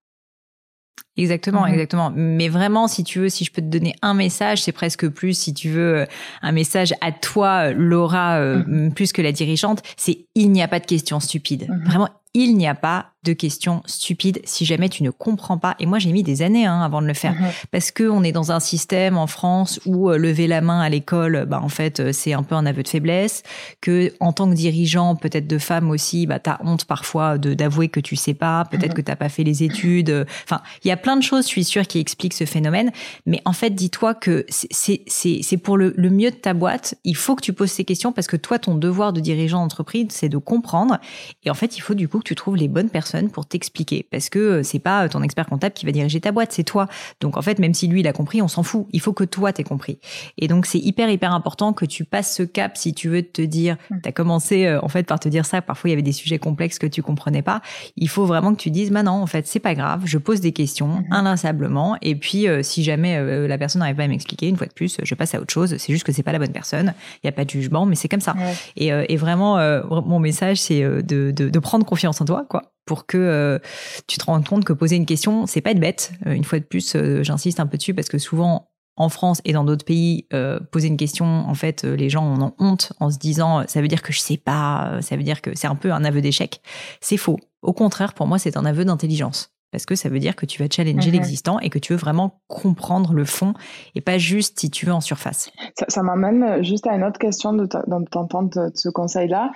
Exactement, 1.16 1.62
mhm. 1.62 1.73
exactement. 1.75 2.12
Mais 2.14 2.49
vraiment, 2.49 2.88
si 2.88 3.04
tu 3.04 3.19
veux, 3.19 3.28
si 3.28 3.45
je 3.45 3.52
peux 3.52 3.61
te 3.61 3.66
donner 3.66 3.95
un 4.00 4.14
message, 4.14 4.62
c'est 4.62 4.73
presque 4.73 5.09
plus, 5.09 5.35
si 5.35 5.52
tu 5.52 5.69
veux, 5.69 6.07
un 6.40 6.52
message 6.52 6.95
à 7.00 7.12
toi, 7.12 7.73
Laura, 7.73 8.38
euh, 8.38 8.64
mhm. 8.66 8.95
plus 8.95 9.12
que 9.12 9.21
la 9.21 9.33
dirigeante, 9.33 9.83
c'est 9.97 10.26
il 10.35 10.50
n'y 10.50 10.62
a 10.62 10.69
pas 10.69 10.81
de 10.81 10.87
questions 10.87 11.21
stupides. 11.21 11.69
Mhm. 11.69 11.85
Vraiment, 11.85 12.09
il 12.35 12.57
n'y 12.57 12.66
a 12.66 12.75
pas 12.75 13.11
de 13.25 13.35
questions 13.35 13.83
stupides 13.87 14.40
si 14.45 14.64
jamais 14.64 14.88
tu 14.88 15.02
ne 15.02 15.11
comprends 15.11 15.59
pas. 15.59 15.76
Et 15.78 15.87
moi, 15.87 15.99
j'ai 15.99 16.11
mis 16.12 16.23
des 16.23 16.42
années 16.42 16.66
hein, 16.66 16.81
avant 16.81 17.02
de 17.02 17.07
le 17.07 17.14
faire 17.14 17.37
parce 17.71 17.90
que 17.90 18.04
on 18.04 18.25
est 18.25 18.33
dans 18.33 18.50
un 18.50 18.59
système 18.59 19.16
en 19.16 19.26
France 19.26 19.78
où 19.87 20.11
euh, 20.11 20.16
lever 20.16 20.47
la 20.47 20.61
main 20.61 20.81
à 20.81 20.88
l'école, 20.88 21.45
bah 21.47 21.61
en 21.62 21.69
fait, 21.69 22.00
euh, 22.00 22.12
c'est 22.12 22.33
un 22.33 22.42
peu 22.42 22.54
un 22.54 22.66
aveu 22.66 22.83
de 22.83 22.88
faiblesse. 22.88 23.42
Que 23.81 24.12
en 24.19 24.33
tant 24.33 24.49
que 24.49 24.54
dirigeant, 24.54 25.14
peut-être 25.14 25.47
de 25.47 25.59
femme 25.59 25.90
aussi, 25.90 26.26
bah 26.26 26.38
t'as 26.40 26.59
honte 26.64 26.85
parfois 26.87 27.38
de 27.38 27.54
d'avouer 27.54 27.88
que 27.88 28.00
tu 28.00 28.16
sais 28.16 28.35
pas, 28.35 28.64
peut-être 28.64 28.90
mhm. 28.90 28.95
que 28.95 29.02
t'as 29.02 29.16
pas 29.16 29.28
fait 29.28 29.45
les 29.45 29.62
études. 29.62 30.26
Enfin, 30.45 30.62
il 30.85 30.88
y 30.88 30.90
a 30.90 30.97
plein 31.02 31.16
de 31.16 31.23
choses, 31.23 31.44
je 31.44 31.49
suis 31.49 31.64
sûre, 31.64 31.87
qui 31.87 31.99
expliquent 31.99 32.35
ce 32.35 32.44
phénomène. 32.44 32.92
Mais 33.26 33.42
en 33.44 33.52
fait, 33.52 33.71
dis-toi 33.71 34.14
que 34.14 34.47
c'est 34.49 35.56
pour 35.62 35.76
le, 35.76 35.92
le 35.97 36.11
mieux 36.11 36.30
de 36.30 36.37
ta 36.37 36.54
boîte. 36.54 36.94
Il 37.04 37.16
faut 37.16 37.37
que 37.37 37.42
tu 37.42 37.52
poses 37.52 37.71
ces 37.71 37.85
questions 37.85 38.12
parce 38.12 38.26
que 38.26 38.37
toi, 38.37 38.59
ton 38.59 38.75
devoir 38.75 39.12
de 39.12 39.21
dirigeant 39.21 39.61
d'entreprise, 39.61 40.06
c'est 40.11 40.28
de 40.28 40.38
comprendre. 40.38 40.99
Et 41.44 41.50
en 41.50 41.54
fait, 41.54 41.76
il 41.76 41.80
faut 41.80 41.94
du 41.94 42.09
coup 42.09 42.18
que 42.18 42.25
tu 42.25 42.35
trouves 42.35 42.56
les 42.56 42.68
bonnes 42.68 42.90
personnes 42.90 43.30
pour 43.30 43.47
t'expliquer. 43.47 44.06
Parce 44.11 44.28
que 44.28 44.38
euh, 44.38 44.62
c'est 44.62 44.78
pas 44.78 45.09
ton 45.09 45.23
expert 45.23 45.47
comptable 45.47 45.75
qui 45.75 45.87
va 45.87 45.92
diriger 45.92 46.21
ta 46.21 46.32
boîte, 46.32 46.52
c'est 46.52 46.64
toi. 46.64 46.88
Donc 47.21 47.37
en 47.37 47.42
fait, 47.42 47.59
même 47.59 47.75
si 47.75 47.87
lui, 47.87 48.00
il 48.00 48.09
a 48.09 48.12
compris, 48.12 48.42
on 48.42 48.49
s'en 48.49 48.62
fout. 48.62 48.87
Il 48.92 49.00
faut 49.00 49.12
que 49.12 49.25
toi, 49.25 49.52
t'aies 49.52 49.64
compris. 49.64 49.99
Et 50.38 50.49
donc 50.49 50.66
c'est 50.66 50.78
hyper, 50.78 51.11
hyper 51.11 51.32
important 51.32 51.73
que 51.73 51.85
tu 51.85 52.04
passes 52.04 52.35
ce 52.35 52.42
cap 52.42 52.76
si 52.76 52.94
tu 52.94 53.09
veux 53.09 53.23
te 53.23 53.42
dire, 53.42 53.76
mm. 53.90 53.97
t'as 54.02 54.12
commencé 54.12 54.66
euh, 54.66 54.80
en 54.82 54.88
fait 54.88 55.04
par 55.04 55.21
te 55.21 55.28
dire 55.28 55.47
ça, 55.47 55.62
parfois 55.62 55.90
il 55.90 55.92
y 55.92 55.94
avait 55.94 56.02
des 56.02 56.12
sujets 56.12 56.38
complexes 56.38 56.78
que 56.78 56.87
tu 56.87 57.02
comprenais 57.02 57.42
pas. 57.42 57.62
Il 57.97 58.09
faut 58.09 58.26
vraiment 58.26 58.54
que 58.54 58.61
tu 58.61 58.71
dises, 58.71 58.90
maintenant 58.90 59.21
en 59.21 59.26
fait, 59.26 59.47
c'est 59.47 59.61
pas 59.61 59.75
grave, 59.75 60.02
je 60.04 60.18
pose 60.18 60.40
des 60.40 60.52
questions 60.52 60.92
mm-hmm. 61.01 61.15
inlassablement. 61.15 61.97
Et 62.03 62.15
puis 62.15 62.49
euh, 62.49 62.63
si 62.63 62.83
jamais 62.83 63.47
la 63.47 63.59
personne 63.59 63.81
n'arrive 63.81 63.97
pas 63.97 64.05
à 64.05 64.09
m'expliquer, 64.09 64.49
une 64.49 64.57
fois 64.57 64.67
de 64.67 64.73
plus, 64.73 64.99
je 65.03 65.15
passe 65.15 65.35
à 65.35 65.41
autre 65.41 65.53
chose. 65.53 65.77
C'est 65.79 65.93
juste 65.93 66.05
que 66.05 66.13
c'est 66.13 66.23
pas 66.23 66.33
la 66.33 66.39
bonne 66.39 66.53
personne. 66.53 66.95
Il 67.23 67.27
y 67.27 67.29
a 67.29 67.33
pas 67.33 67.45
de 67.45 67.51
jugement, 67.51 67.87
mais 67.87 67.95
c'est 67.95 68.09
comme 68.09 68.21
ça. 68.21 68.35
Et, 68.77 68.89
et, 68.89 69.17
vraiment, 69.17 69.57
mon 69.89 70.19
message, 70.19 70.61
c'est 70.61 70.83
de, 70.83 71.31
de, 71.31 71.49
de 71.49 71.59
prendre 71.59 71.85
confiance 71.85 72.21
en 72.21 72.25
toi, 72.25 72.45
quoi, 72.49 72.73
pour 72.85 73.07
que 73.07 73.19
euh, 73.19 73.59
tu 74.07 74.19
te 74.19 74.25
rendes 74.25 74.47
compte 74.47 74.65
que 74.65 74.73
poser 74.73 74.97
une 74.97 75.07
question, 75.07 75.47
c'est 75.47 75.61
pas 75.61 75.71
être 75.71 75.81
bête. 75.81 76.13
Euh, 76.27 76.33
une 76.33 76.45
fois 76.45 76.59
de 76.59 76.65
plus, 76.65 76.95
euh, 76.97 77.23
j'insiste 77.23 77.61
un 77.61 77.67
peu 77.67 77.77
dessus 77.77 77.95
parce 77.95 78.09
que 78.09 78.19
souvent 78.19 78.69
en 78.97 79.09
France 79.09 79.41
et 79.47 79.55
dans 79.55 79.65
d'autres 79.65 79.87
pays, 79.87 80.27
poser 80.71 80.89
une 80.89 80.99
question, 80.99 81.25
en 81.25 81.55
fait, 81.55 81.83
les 81.83 82.11
gens 82.11 82.25
en 82.25 82.43
ont 82.43 82.55
honte 82.59 82.93
en 83.01 83.11
se 83.11 83.19
disant 83.19 83.65
ça 83.67 83.81
veut 83.81 83.89
dire 83.89 84.03
que 84.03 84.13
je 84.13 84.21
sais 84.21 84.37
pas, 84.37 84.99
ça 85.01 85.17
veut 85.17 85.23
dire 85.23 85.41
que 85.41 85.51
c'est 85.55 85.67
un 85.67 85.77
peu 85.77 85.93
un 85.93 86.05
aveu 86.05 86.21
d'échec. 86.21 86.61
C'est 87.01 87.17
faux. 87.17 87.41
Au 87.63 87.73
contraire, 87.73 88.13
pour 88.13 88.27
moi, 88.27 88.39
c'est 88.39 88.59
un 88.59 88.67
aveu 88.67 88.85
d'intelligence 88.85 89.51
parce 89.73 89.87
que 89.87 89.95
ça 89.95 90.09
veut 90.09 90.21
dire 90.21 90.37
que 90.37 90.47
tu 90.47 90.62
vas 90.62 90.69
challenger 90.71 91.11
mhm. 91.11 91.17
l'existant 91.17 91.59
et 91.59 91.71
que 91.71 91.79
tu 91.79 91.93
veux 91.93 91.99
vraiment 91.99 92.41
comprendre 92.47 93.14
le 93.14 93.25
fond 93.25 93.55
et 93.95 94.00
pas 94.00 94.19
juste 94.19 94.61
si 94.61 94.71
tu 94.71 94.87
veux 94.87 94.93
en 94.93 95.00
surface. 95.00 95.50
Ça, 95.88 96.02
m'amène 96.02 96.62
juste 96.62 96.87
à 96.87 96.95
une 96.95 97.02
autre 97.02 97.19
question 97.19 97.52
de 97.55 97.67
t'entendre 97.67 98.71
ce 98.75 98.88
conseil-là. 98.88 99.50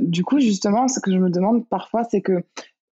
Du 0.00 0.24
coup, 0.24 0.40
justement, 0.40 0.88
ce 0.88 1.00
que 1.00 1.12
je 1.12 1.18
me 1.18 1.30
demande 1.30 1.66
parfois, 1.68 2.02
c'est 2.10 2.20
que 2.20 2.44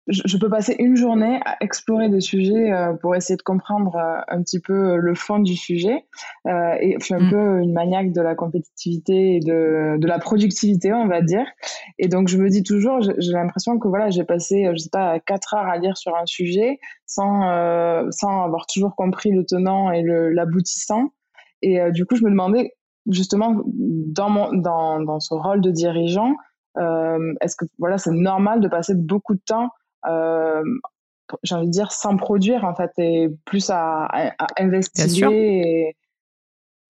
je, 0.09 0.37
peux 0.37 0.49
passer 0.49 0.75
une 0.79 0.95
journée 0.95 1.39
à 1.45 1.57
explorer 1.61 2.09
des 2.09 2.21
sujets 2.21 2.71
euh, 2.71 2.93
pour 2.93 3.15
essayer 3.15 3.37
de 3.37 3.43
comprendre 3.43 3.95
euh, 3.95 4.21
un 4.27 4.41
petit 4.41 4.59
peu 4.59 4.97
le 4.97 5.15
fond 5.15 5.39
du 5.39 5.55
sujet. 5.55 6.05
Euh, 6.47 6.75
et 6.81 6.95
je 6.99 7.05
suis 7.05 7.13
un 7.13 7.19
mm. 7.19 7.29
peu 7.29 7.59
une 7.61 7.73
maniaque 7.73 8.11
de 8.11 8.21
la 8.21 8.33
compétitivité 8.33 9.35
et 9.35 9.39
de, 9.39 9.97
de, 9.97 10.07
la 10.07 10.17
productivité, 10.17 10.91
on 10.93 11.07
va 11.07 11.21
dire. 11.21 11.45
Et 11.99 12.07
donc, 12.07 12.27
je 12.27 12.37
me 12.37 12.49
dis 12.49 12.63
toujours, 12.63 13.01
j'ai 13.01 13.31
l'impression 13.31 13.77
que 13.77 13.87
voilà, 13.87 14.09
j'ai 14.09 14.23
passé, 14.23 14.69
je 14.73 14.77
sais 14.77 14.89
pas, 14.89 15.19
quatre 15.19 15.53
heures 15.53 15.67
à 15.67 15.77
lire 15.77 15.95
sur 15.95 16.15
un 16.15 16.25
sujet 16.25 16.79
sans, 17.05 17.41
sans 18.11 18.43
avoir 18.43 18.65
toujours 18.65 18.95
compris 18.95 19.31
le 19.31 19.45
tenant 19.45 19.91
et 19.91 20.03
l'aboutissant. 20.03 21.10
Et 21.62 21.79
du 21.91 22.05
coup, 22.05 22.15
je 22.15 22.23
me 22.23 22.29
demandais, 22.29 22.73
justement, 23.10 23.62
dans, 23.65 24.29
mon, 24.29 24.53
dans, 24.53 25.01
dans 25.01 25.19
ce 25.19 25.34
rôle 25.34 25.62
de 25.62 25.71
dirigeant, 25.71 26.36
est-ce 26.77 27.55
que 27.55 27.65
voilà, 27.77 27.97
c'est 27.97 28.12
normal 28.12 28.62
de 28.62 28.67
passer 28.67 28.93
beaucoup 28.95 29.36
de 29.36 29.41
temps 29.45 29.69
euh, 29.69 29.78
j'ai 31.43 31.55
envie 31.55 31.67
de 31.67 31.71
dire, 31.71 31.91
sans 31.91 32.17
produire, 32.17 32.63
en 32.65 32.75
fait, 32.75 32.91
et 32.97 33.29
plus 33.45 33.69
à, 33.69 34.05
à, 34.05 34.47
investiguer. 34.57 35.95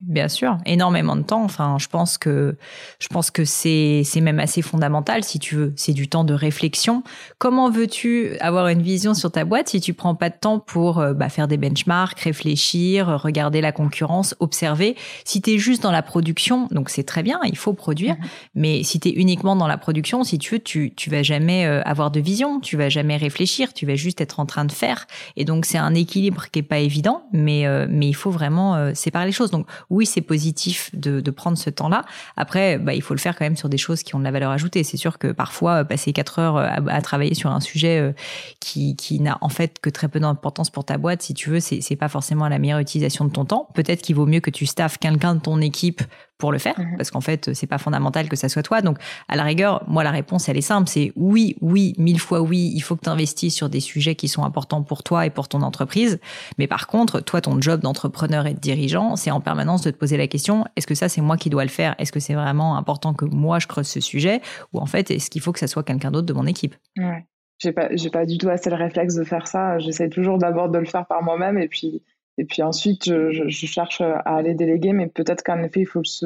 Bien 0.01 0.29
sûr, 0.29 0.57
énormément 0.65 1.17
de 1.17 1.23
temps. 1.23 1.43
Enfin, 1.43 1.75
je 1.77 1.87
pense 1.87 2.17
que 2.17 2.55
je 3.01 3.07
pense 3.09 3.31
que 3.31 3.43
c'est 3.43 4.03
c'est 4.05 4.21
même 4.21 4.39
assez 4.39 4.61
fondamental 4.61 5.25
si 5.25 5.39
tu 5.39 5.55
veux. 5.55 5.73
C'est 5.75 5.91
du 5.91 6.07
temps 6.07 6.23
de 6.23 6.33
réflexion. 6.33 7.03
Comment 7.37 7.69
veux-tu 7.69 8.37
avoir 8.39 8.69
une 8.69 8.81
vision 8.81 9.13
sur 9.13 9.29
ta 9.29 9.43
boîte 9.43 9.67
si 9.67 9.81
tu 9.81 9.93
prends 9.93 10.15
pas 10.15 10.29
de 10.29 10.35
temps 10.39 10.59
pour 10.59 10.99
euh, 10.99 11.13
bah, 11.13 11.27
faire 11.27 11.49
des 11.49 11.57
benchmarks, 11.57 12.21
réfléchir, 12.21 13.07
regarder 13.21 13.59
la 13.59 13.73
concurrence, 13.73 14.35
observer? 14.39 14.95
Si 15.25 15.41
tu 15.41 15.51
es 15.51 15.57
juste 15.57 15.83
dans 15.83 15.91
la 15.91 16.01
production, 16.01 16.69
donc 16.71 16.89
c'est 16.89 17.03
très 17.03 17.21
bien, 17.21 17.41
il 17.43 17.57
faut 17.57 17.73
produire. 17.73 18.15
Mm-hmm. 18.15 18.27
Mais 18.55 18.83
si 18.83 19.01
tu 19.01 19.09
es 19.09 19.11
uniquement 19.11 19.57
dans 19.57 19.67
la 19.67 19.77
production, 19.77 20.23
si 20.23 20.39
tu 20.39 20.55
veux, 20.55 20.59
tu 20.59 20.93
tu 20.95 21.09
vas 21.09 21.23
jamais 21.23 21.65
euh, 21.65 21.81
avoir 21.81 22.09
de 22.09 22.21
vision, 22.21 22.61
tu 22.61 22.77
vas 22.77 22.87
jamais 22.87 23.17
réfléchir, 23.17 23.73
tu 23.73 23.85
vas 23.85 23.95
juste 23.95 24.21
être 24.21 24.39
en 24.39 24.45
train 24.45 24.63
de 24.63 24.71
faire. 24.71 25.07
Et 25.35 25.43
donc 25.43 25.65
c'est 25.65 25.77
un 25.77 25.93
équilibre 25.93 26.45
qui 26.53 26.59
est 26.59 26.63
pas 26.63 26.79
évident, 26.79 27.23
mais 27.33 27.67
euh, 27.67 27.85
mais 27.89 28.07
il 28.07 28.15
faut 28.15 28.31
vraiment 28.31 28.95
séparer 28.95 29.25
les 29.25 29.33
choses. 29.33 29.51
Donc 29.51 29.67
oui, 29.89 30.05
c'est 30.05 30.21
positif 30.21 30.91
de, 30.93 31.31
prendre 31.31 31.57
ce 31.57 31.69
temps-là. 31.69 32.05
Après, 32.37 32.77
bah, 32.77 32.93
il 32.93 33.01
faut 33.01 33.13
le 33.13 33.19
faire 33.19 33.35
quand 33.35 33.45
même 33.45 33.55
sur 33.55 33.69
des 33.69 33.77
choses 33.77 34.03
qui 34.03 34.15
ont 34.15 34.19
de 34.19 34.23
la 34.23 34.31
valeur 34.31 34.51
ajoutée. 34.51 34.83
C'est 34.83 34.97
sûr 34.97 35.17
que 35.17 35.31
parfois, 35.31 35.81
euh, 35.81 35.83
passer 35.83 36.11
quatre 36.11 36.39
heures 36.39 36.57
euh, 36.57 36.67
à, 36.87 37.01
travailler 37.01 37.33
sur 37.33 37.51
un 37.51 37.59
sujet 37.59 37.99
euh, 37.99 38.11
qui, 38.59 38.95
qui 38.95 39.19
n'a 39.19 39.37
en 39.41 39.49
fait 39.49 39.79
que 39.79 39.89
très 39.89 40.07
peu 40.07 40.19
d'importance 40.19 40.69
pour 40.69 40.85
ta 40.85 40.97
boîte, 40.97 41.21
si 41.21 41.33
tu 41.33 41.49
veux, 41.49 41.59
c'est 41.59 41.95
pas 41.95 42.09
forcément 42.09 42.47
la 42.49 42.59
meilleure 42.59 42.79
utilisation 42.79 43.25
de 43.25 43.31
ton 43.31 43.45
temps. 43.45 43.69
Peut-être 43.73 44.01
qu'il 44.01 44.15
vaut 44.15 44.25
mieux 44.25 44.39
que 44.41 44.49
tu 44.49 44.65
staffes 44.65 44.97
quelqu'un 44.97 45.35
de 45.35 45.41
ton 45.41 45.61
équipe 45.61 46.01
pour 46.39 46.51
le 46.53 46.57
faire 46.57 46.79
mhm. 46.79 46.95
parce 46.97 47.11
qu'en 47.11 47.21
fait 47.21 47.53
c'est 47.53 47.67
pas 47.67 47.77
fondamental 47.77 48.27
que 48.29 48.35
ça 48.35 48.49
soit 48.49 48.63
toi. 48.63 48.81
Donc 48.81 48.97
à 49.27 49.35
la 49.35 49.43
rigueur 49.43 49.83
moi 49.87 50.03
la 50.03 50.11
réponse 50.11 50.49
elle 50.49 50.57
est 50.57 50.61
simple 50.61 50.89
c'est 50.89 51.11
oui 51.15 51.55
oui 51.61 51.93
mille 51.97 52.19
fois 52.19 52.41
oui 52.41 52.71
il 52.73 52.79
faut 52.79 52.95
que 52.95 53.03
tu 53.03 53.09
investisses 53.09 53.53
sur 53.53 53.69
des 53.69 53.81
sujets 53.81 54.15
qui 54.15 54.27
sont 54.27 54.43
importants 54.43 54.81
pour 54.81 55.03
toi 55.03 55.25
et 55.25 55.29
pour 55.29 55.47
ton 55.47 55.61
entreprise. 55.61 56.19
Mais 56.57 56.65
par 56.65 56.87
contre 56.87 57.19
toi 57.19 57.41
ton 57.41 57.61
job 57.61 57.81
d'entrepreneur 57.81 58.47
et 58.47 58.53
de 58.53 58.59
dirigeant 58.59 59.15
c'est 59.17 59.31
en 59.31 59.41
permanence 59.41 59.81
de 59.81 59.91
te 59.91 59.97
poser 59.97 60.17
la 60.17 60.27
question 60.27 60.65
est-ce 60.75 60.87
que 60.87 60.95
ça 60.95 61.09
c'est 61.09 61.21
moi 61.21 61.35
qui 61.37 61.49
dois 61.49 61.63
le 61.63 61.69
faire? 61.69 61.93
Est-ce 61.99 62.11
que 62.11 62.21
c'est 62.21 62.35
vraiment 62.35 62.77
important 62.77 63.13
que 63.13 63.25
moi 63.25 63.59
je 63.59 63.67
creuse 63.67 63.87
ce 63.87 63.99
sujet? 63.99 64.41
Ou 64.73 64.79
en 64.79 64.85
fait 64.85 65.11
est-ce 65.11 65.29
qu'il 65.29 65.41
faut 65.41 65.51
que 65.51 65.59
ça 65.59 65.67
soit 65.67 65.83
quelqu'un 65.83 66.09
d'autre 66.09 66.27
de 66.27 66.33
mon 66.33 66.45
équipe? 66.45 66.75
Ouais. 66.97 67.25
j'ai 67.57 67.73
pas 67.73 67.89
j'ai 67.91 68.09
pas 68.09 68.25
du 68.25 68.37
tout 68.37 68.47
assez 68.47 68.69
le 68.69 68.77
réflexe 68.77 69.15
de 69.15 69.25
faire 69.25 69.45
ça. 69.45 69.77
J'essaie 69.79 70.07
toujours 70.07 70.37
d'abord 70.37 70.69
de 70.69 70.77
le 70.77 70.85
faire 70.85 71.05
par 71.05 71.21
moi-même 71.21 71.57
et 71.57 71.67
puis 71.67 72.01
et 72.39 72.45
puis 72.45 72.63
ensuite, 72.63 73.05
je, 73.05 73.49
cherche 73.49 74.01
à 74.01 74.21
aller 74.23 74.55
déléguer, 74.55 74.93
mais 74.93 75.07
peut-être 75.07 75.43
qu'en 75.43 75.61
effet, 75.61 75.81
il 75.81 75.85
faut 75.85 76.03
se, 76.05 76.25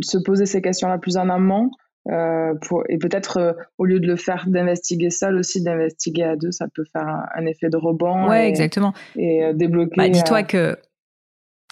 se 0.00 0.18
poser 0.18 0.44
ces 0.44 0.60
questions-là 0.60 0.98
plus 0.98 1.16
en 1.16 1.30
amont. 1.30 1.70
Euh, 2.10 2.52
pour, 2.60 2.84
et 2.90 2.98
peut-être 2.98 3.38
euh, 3.38 3.52
au 3.78 3.86
lieu 3.86 3.98
de 3.98 4.06
le 4.06 4.16
faire 4.16 4.44
d'investiguer 4.46 5.08
seul 5.08 5.36
aussi 5.36 5.62
d'investiguer 5.62 6.24
à 6.24 6.36
deux 6.36 6.50
ça 6.50 6.66
peut 6.68 6.84
faire 6.92 7.06
un, 7.34 7.46
effet 7.46 7.70
de 7.70 7.78
rebond 7.78 8.28
ouais 8.28 8.46
exactement 8.46 8.92
et 9.16 9.42
euh, 9.42 9.54
débloquer 9.54 9.96
bah, 9.96 10.08
dis-toi 10.10 10.42
que 10.42 10.76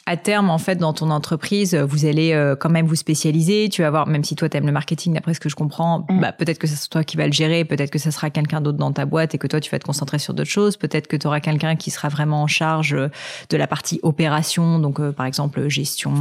à 0.05 0.17
terme, 0.17 0.51
en 0.51 0.59
fait, 0.59 0.77
dans 0.77 0.93
ton 0.93 1.11
entreprise, 1.11 1.77
vous 1.77 2.07
allez 2.07 2.33
euh, 2.33 2.57
quand 2.57 2.71
même 2.71 2.87
vous 2.87 2.97
spécialiser. 2.97 3.69
Tu 3.69 3.83
vas 3.83 3.91
voir, 3.91 4.09
même 4.09 4.25
si 4.25 4.35
toi 4.35 4.49
t'aimes 4.49 4.67
le 4.67 4.73
marketing, 4.73 5.15
d'après 5.15 5.33
ce 5.33 5.39
que 5.39 5.49
je 5.49 5.55
comprends, 5.55 6.05
mm. 6.09 6.21
bah, 6.21 6.33
peut-être 6.33 6.59
que 6.59 6.67
c'est 6.67 6.89
toi 6.89 7.05
qui 7.05 7.17
vas 7.17 7.27
le 7.27 7.33
gérer, 7.33 7.65
peut-être 7.65 7.91
que 7.91 8.01
ça 8.01 8.11
sera 8.11 8.29
quelqu'un 8.31 8.61
d'autre 8.61 8.79
dans 8.79 8.91
ta 8.91 9.07
boîte 9.07 9.37
et 9.37 9.39
que 9.39 9.47
toi 9.47 9.61
tu 9.61 9.71
vas 9.71 9.79
te 9.79 9.85
concentrer 9.85 10.19
sur 10.19 10.35
d'autres 10.35 10.51
choses. 10.51 10.77
Peut-être 10.77 11.07
que 11.07 11.17
tu 11.17 11.29
auras 11.29 11.39
quelqu'un 11.39 11.77
qui 11.77 11.93
sera 11.93 12.09
vraiment 12.09 12.43
en 12.43 12.47
charge 12.49 12.95
euh, 12.95 13.09
de 13.51 13.57
la 13.57 13.69
partie 13.69 14.01
opération, 14.03 14.81
donc 14.81 14.99
euh, 14.99 15.13
par 15.13 15.27
exemple 15.27 15.69
gestion 15.69 16.13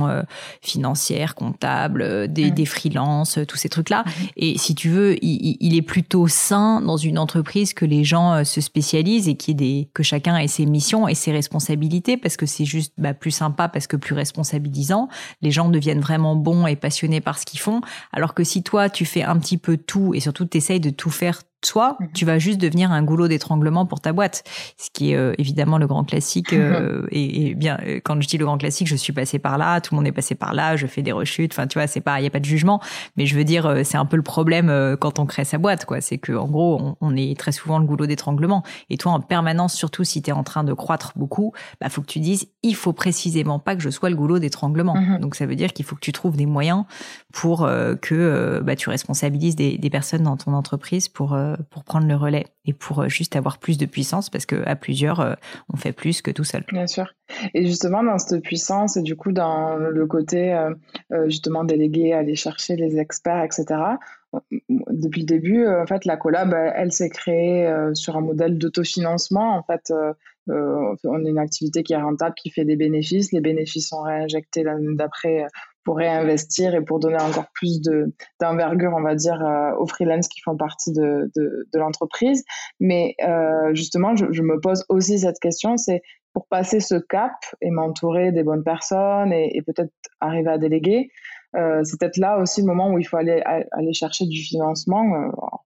financière, 0.61 1.33
comptable, 1.33 2.31
des, 2.31 2.51
mm. 2.51 2.53
des 2.53 2.65
freelances, 2.65 3.39
tous 3.47 3.57
ces 3.57 3.69
trucs-là. 3.69 4.03
Mm-hmm. 4.05 4.31
Et 4.37 4.57
si 4.59 4.75
tu 4.75 4.89
veux, 4.89 5.23
il, 5.23 5.57
il, 5.59 5.75
est 5.75 5.81
plutôt 5.81 6.27
sain 6.27 6.81
dans 6.81 6.97
une 6.97 7.17
entreprise 7.17 7.73
que 7.73 7.85
les 7.85 8.03
gens 8.03 8.43
se 8.45 8.61
spécialisent 8.61 9.27
et 9.27 9.35
qui 9.35 9.55
des 9.55 9.89
que 9.93 10.03
chacun 10.03 10.37
ait 10.37 10.47
ses 10.47 10.65
missions 10.67 11.07
et 11.07 11.15
ses 11.15 11.31
responsabilités 11.31 12.17
parce 12.17 12.37
que 12.37 12.45
c'est 12.45 12.65
juste 12.65 12.93
bah, 12.97 13.13
plus 13.13 13.31
sympa 13.31 13.70
parce 13.71 13.88
que 13.88 13.95
plus 13.95 14.15
responsabilisant. 14.15 15.07
Les 15.41 15.51
gens 15.51 15.69
deviennent 15.69 16.01
vraiment 16.01 16.36
bons 16.36 16.67
et 16.67 16.75
passionnés 16.75 17.21
par 17.21 17.39
ce 17.39 17.45
qu'ils 17.45 17.60
font. 17.60 17.81
Alors 18.12 18.34
que 18.34 18.43
si 18.43 18.63
toi, 18.63 18.89
tu 18.89 19.05
fais 19.05 19.23
un 19.23 19.38
petit 19.39 19.57
peu 19.57 19.77
tout 19.77 20.13
et 20.13 20.19
surtout 20.19 20.45
tu 20.45 20.57
essayes 20.57 20.79
de 20.79 20.89
tout 20.89 21.10
faire 21.10 21.41
soit 21.65 21.97
mhm. 22.00 22.10
tu 22.13 22.26
vas 22.26 22.39
juste 22.39 22.60
devenir 22.60 22.91
un 22.91 23.04
goulot 23.04 23.28
d'étranglement 23.28 23.86
pour 23.86 24.00
ta 24.00 24.13
boîte, 24.13 24.43
ce 24.78 24.89
qui 24.91 25.12
est 25.12 25.15
euh, 25.15 25.34
évidemment 25.38 25.78
le 25.78 25.88
grand 25.88 26.04
classique. 26.04 26.54
Euh, 26.54 27.06
et, 27.12 27.56
bien, 27.56 27.78
euh, 27.86 28.00
quand 28.04 28.19
je 28.21 28.28
dis 28.28 28.38
le 28.38 28.45
grand 28.45 28.58
classique, 28.58 28.88
je 28.88 28.95
suis 28.95 29.13
passé 29.13 29.39
par 29.39 29.58
là, 29.58 29.82
tout 29.82 29.93
le 29.93 29.97
monde 29.97 30.08
est 30.08 30.12
passé 30.12 30.36
par 30.36 30.54
là, 30.54 30.76
je 30.76 30.88
fais 30.88 31.02
des 31.02 31.12
rechutes. 31.12 31.54
Enfin, 31.54 31.67
tu 31.67 31.78
vois, 31.78 31.88
c'est 31.88 32.02
pas, 32.02 32.19
il 32.19 32.24
y 32.24 32.28
a 32.28 32.30
pas 32.30 32.39
de 32.39 32.45
jugement, 32.45 32.82
mais 33.15 33.26
je 33.26 33.36
veux 33.36 33.43
dire, 33.43 33.82
c'est 33.84 33.97
un 33.97 34.06
peu 34.06 34.17
le 34.17 34.24
problème 34.24 34.97
quand 35.00 35.19
on 35.19 35.26
crée 35.26 35.45
sa 35.45 35.58
boîte, 35.58 35.86
quoi. 35.86 36.02
C'est 36.02 36.17
que 36.17 36.34
en 36.34 36.47
gros, 36.47 36.95
on, 37.00 37.15
est 37.15 37.38
très 37.38 37.52
souvent 37.52 37.80
le 37.80 37.86
goulot 37.86 38.06
d'étranglement. 38.06 38.63
Et 38.89 38.97
toi, 38.97 39.12
en 39.12 39.19
permanence, 39.19 39.74
surtout 39.74 40.04
si 40.04 40.21
tu 40.21 40.30
es 40.30 40.34
en 40.34 40.43
train 40.43 40.63
de 40.63 40.74
croître 40.74 41.13
beaucoup, 41.15 41.54
bah 41.80 41.89
faut 41.89 42.02
que 42.02 42.08
tu 42.08 42.19
dises, 42.19 42.47
il 42.63 42.76
faut 42.76 42.93
précisément 42.93 43.60
pas 43.60 43.76
que 43.76 43.82
je 43.82 43.89
sois 43.89 44.10
le 44.10 44.15
goulot 44.15 44.39
d'étranglement. 44.39 44.95
Mhm. 44.95 45.19
Donc 45.19 45.36
ça 45.36 45.45
veut 45.45 45.56
dire 45.56 45.74
qu'il 45.74 45.86
faut 45.86 45.95
que 45.95 46.02
tu 46.02 46.12
trouves 46.12 46.38
des 46.38 46.45
moyens 46.45 46.86
pour 47.34 47.69
que 48.02 48.62
bah, 48.63 48.76
tu 48.76 48.89
responsabilises 48.89 49.56
des, 49.56 49.78
des, 49.78 49.89
personnes 49.89 50.24
dans 50.24 50.38
ton 50.38 50.54
entreprise 50.54 51.10
pour 51.10 51.38
pour 51.69 51.83
prendre 51.83 52.07
le 52.07 52.15
relais 52.15 52.45
et 52.65 52.73
pour 52.73 52.99
euh, 52.99 53.07
juste 53.07 53.35
avoir 53.35 53.57
plus 53.57 53.77
de 53.77 53.85
puissance 53.85 54.29
parce 54.29 54.45
que 54.45 54.63
à 54.65 54.75
plusieurs 54.75 55.19
euh, 55.19 55.33
on 55.73 55.77
fait 55.77 55.91
plus 55.91 56.21
que 56.21 56.31
tout 56.31 56.43
seul. 56.43 56.63
Bien 56.71 56.87
sûr. 56.87 57.13
Et 57.53 57.65
justement 57.65 58.03
dans 58.03 58.17
cette 58.17 58.43
puissance 58.43 58.97
et 58.97 59.01
du 59.01 59.15
coup 59.15 59.31
dans 59.31 59.75
le 59.77 60.05
côté 60.05 60.53
euh, 60.53 60.73
justement 61.27 61.63
délégué, 61.63 62.13
aller 62.13 62.35
chercher 62.35 62.75
les 62.75 62.97
experts, 62.97 63.43
etc. 63.43 63.65
Depuis 64.69 65.21
le 65.21 65.27
début, 65.27 65.67
en 65.67 65.85
fait, 65.85 66.05
la 66.05 66.15
collab, 66.15 66.53
elle, 66.53 66.93
s'est 66.93 67.09
créée 67.09 67.69
sur 67.93 68.15
un 68.15 68.21
modèle 68.21 68.57
d'autofinancement. 68.57 69.57
En 69.57 69.63
fait, 69.63 69.93
on 70.47 71.25
est 71.25 71.29
une 71.29 71.37
activité 71.37 71.83
qui 71.83 71.91
est 71.91 72.01
rentable, 72.01 72.35
qui 72.35 72.49
fait 72.49 72.63
des 72.63 72.77
bénéfices. 72.77 73.33
Les 73.33 73.41
bénéfices 73.41 73.89
sont 73.89 74.03
réinjectés 74.03 74.63
d'après 74.95 75.47
pour 75.83 75.97
réinvestir 75.97 76.75
et 76.75 76.81
pour 76.81 76.99
donner 76.99 77.21
encore 77.21 77.47
plus 77.53 77.81
de 77.81 78.13
d'envergure, 78.39 78.93
on 78.95 79.01
va 79.01 79.15
dire, 79.15 79.41
euh, 79.43 79.75
aux 79.77 79.87
freelances 79.87 80.27
qui 80.27 80.41
font 80.41 80.55
partie 80.55 80.91
de, 80.91 81.31
de, 81.35 81.79
l'entreprise. 81.79 82.43
Mais 82.79 83.15
euh, 83.23 83.73
justement, 83.73 84.15
je, 84.15 84.41
me 84.41 84.59
pose 84.59 84.85
aussi 84.89 85.19
cette 85.19 85.39
question, 85.39 85.77
c'est 85.77 86.01
pour 86.33 86.47
passer 86.47 86.79
ce 86.79 86.95
cap 86.95 87.33
et 87.61 87.71
m'entourer 87.71 88.31
des 88.31 88.43
bonnes 88.43 88.63
personnes 88.63 89.33
et, 89.33 89.61
peut-être 89.65 89.91
arriver 90.19 90.49
à 90.49 90.57
déléguer, 90.57 91.09
euh, 91.55 91.81
c'est 91.83 91.99
peut-être 91.99 92.17
là 92.17 92.39
aussi 92.39 92.61
le 92.61 92.67
moment 92.67 92.91
où 92.91 92.99
il 92.99 93.03
faut 93.03 93.17
aller, 93.17 93.41
aller 93.43 93.93
chercher 93.93 94.25
du 94.25 94.41
financement 94.41 95.03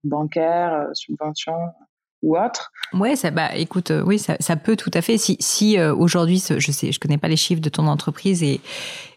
bancaire, 0.03 0.87
subvention 0.93 1.53
ou 2.23 2.37
autre. 2.37 2.71
Ouais, 2.93 3.15
ça, 3.15 3.29
bah, 3.29 3.55
écoute, 3.55 3.91
oui, 4.05 4.17
ça, 4.17 4.37
ça, 4.39 4.55
peut 4.55 4.75
tout 4.75 4.89
à 4.95 5.01
fait. 5.01 5.19
Si, 5.19 5.37
si 5.39 5.79
aujourd'hui, 5.79 6.43
je 6.57 6.71
sais, 6.71 6.91
je 6.91 6.99
connais 6.99 7.19
pas 7.19 7.27
les 7.27 7.35
chiffres 7.35 7.61
de 7.61 7.69
ton 7.69 7.85
entreprise 7.85 8.41
et, 8.41 8.61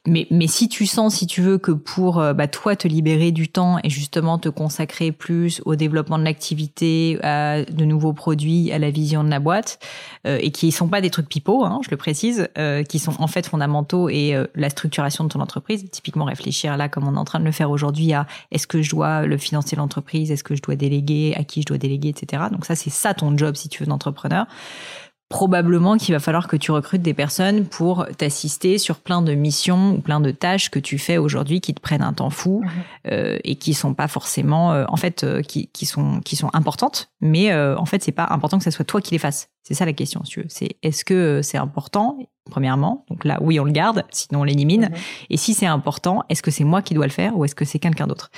mais, 0.09 0.27
mais 0.31 0.47
si 0.47 0.69
tu 0.69 0.87
sens, 0.87 1.17
si 1.17 1.27
tu 1.27 1.43
veux, 1.43 1.59
que 1.59 1.73
pour 1.73 2.19
euh, 2.19 2.33
bah, 2.33 2.49
toi 2.49 2.77
te 2.77 2.89
libérer 2.89 3.31
du 3.31 3.49
temps 3.49 3.79
et 3.85 3.91
justement 3.91 4.39
te 4.39 4.49
consacrer 4.49 5.13
plus 5.13 5.61
au 5.65 5.77
développement 5.77 6.19
de 6.19 6.25
l'activité, 6.25 7.19
à 7.23 7.65
de 7.65 7.85
nouveaux 7.85 8.13
produits, 8.13 8.73
à 8.73 8.79
la 8.79 8.91
vision 8.91 9.23
de 9.23 9.31
la 9.31 9.39
boîte, 9.39 9.79
euh, 10.27 10.39
et 10.41 10.51
qui 10.51 10.73
sont 10.73 10.89
pas 10.89 11.01
des 11.01 11.11
trucs 11.11 11.29
pipeaux, 11.29 11.65
hein, 11.65 11.81
je 11.85 11.91
le 11.91 11.97
précise, 11.97 12.49
euh, 12.59 12.83
qui 12.83 12.99
sont 12.99 13.15
en 13.19 13.27
fait 13.27 13.47
fondamentaux 13.47 14.09
et 14.09 14.35
la 14.55 14.71
structuration 14.71 15.25
de 15.25 15.29
ton 15.29 15.41
entreprise, 15.41 15.89
typiquement 15.91 16.25
réfléchir 16.25 16.77
là, 16.77 16.89
comme 16.89 17.07
on 17.07 17.15
est 17.15 17.19
en 17.19 17.25
train 17.25 17.41
de 17.41 17.45
le 17.45 17.53
faire 17.53 17.71
aujourd'hui, 17.71 18.13
à 18.13 18.27
est-ce 18.51 18.67
que 18.67 18.83
je 18.83 18.91
dois 18.91 19.27
le 19.27 19.37
financer 19.37 19.77
l'entreprise, 19.77 20.31
est-ce 20.31 20.45
que 20.45 20.55
je 20.55 20.63
dois 20.63 20.77
déléguer, 20.77 21.35
à 21.37 21.45
qui 21.45 21.63
je 21.63 21.67
dois 21.67 21.79
déléguer, 21.79 22.09
etc. 22.09 22.45
Donc 22.51 22.65
ça, 22.65 22.75
c'est 22.75 22.91
ça 22.91 23.15
ton 23.15 23.37
job 23.37 23.57
si 23.57 23.69
tu 23.69 23.83
veux 23.83 23.89
d'entrepreneur 23.89 24.47
probablement 25.29 25.99
qu'il 25.99 26.15
va 26.15 26.21
falloir 26.21 26.49
que 26.49 26.57
tu 26.57 26.71
recrutes 26.71 27.03
des 27.03 27.13
personnes 27.13 27.67
pour 27.67 28.07
t'assister 28.17 28.79
sur 28.79 28.97
plein 28.97 29.21
de 29.21 29.35
missions 29.35 29.93
ou 29.93 30.01
plein 30.01 30.21
de 30.21 30.31
tâches 30.31 30.71
que 30.71 30.79
tu 30.79 30.99
fais 30.99 31.19
aujourd'hui 31.19 31.61
qui 31.61 31.75
te 31.75 31.81
prennent 31.81 32.03
un 32.03 32.15
temps 32.15 32.31
fou 32.31 32.65
euh, 33.07 33.39
et 33.45 33.57
qui 33.57 33.75
sont 33.75 33.93
pas 33.93 34.09
forcément 34.09 34.73
euh, 34.73 34.85
en 34.89 34.97
fait 34.97 35.25
euh, 35.25 35.43
qui, 35.43 35.69
qui 35.69 35.85
sont 35.85 36.21
qui 36.21 36.35
sont 36.37 36.51
importantes. 36.55 37.11
Mais 37.21 37.55
en 37.55 37.85
fait 37.85 38.03
c'est 38.03 38.13
pas 38.13 38.27
important 38.31 38.59
que 38.59 38.65
ce 38.65 38.71
soit 38.71 38.85
toi 38.85 39.01
qui 39.01 39.13
les 39.13 39.19
fasses 39.19 39.51
c'est 39.63 39.75
ça 39.75 39.85
la 39.85 39.93
question 39.93 40.25
si 40.25 40.41
c'est 40.49 40.77
est-ce 40.83 41.05
que 41.05 41.43
c'est 41.43 41.59
important 41.59 42.19
premièrement? 42.49 43.05
Donc 43.09 43.25
là, 43.25 43.39
oui, 43.41 43.61
on 43.61 43.65
le 43.65 43.73
garde, 43.73 44.05
sinon 44.11 44.41
on 44.41 44.45
l'élimine. 44.45 44.89
Mhm. 44.91 44.97
Et 45.31 45.37
si 45.37 45.55
c'est 45.55 45.67
important, 45.67 46.23
est-ce 46.29 46.43
que 46.43 46.51
c'est 46.51 46.65
moi 46.65 46.83
qui 46.83 46.95
dois 46.95 47.07
le 47.07 47.13
faire 47.13 47.37
ou 47.37 47.45
est-ce 47.45 47.55
que 47.55 47.65
c'est 47.65 47.79
quelqu'un 47.79 48.07
d'autre? 48.07 48.31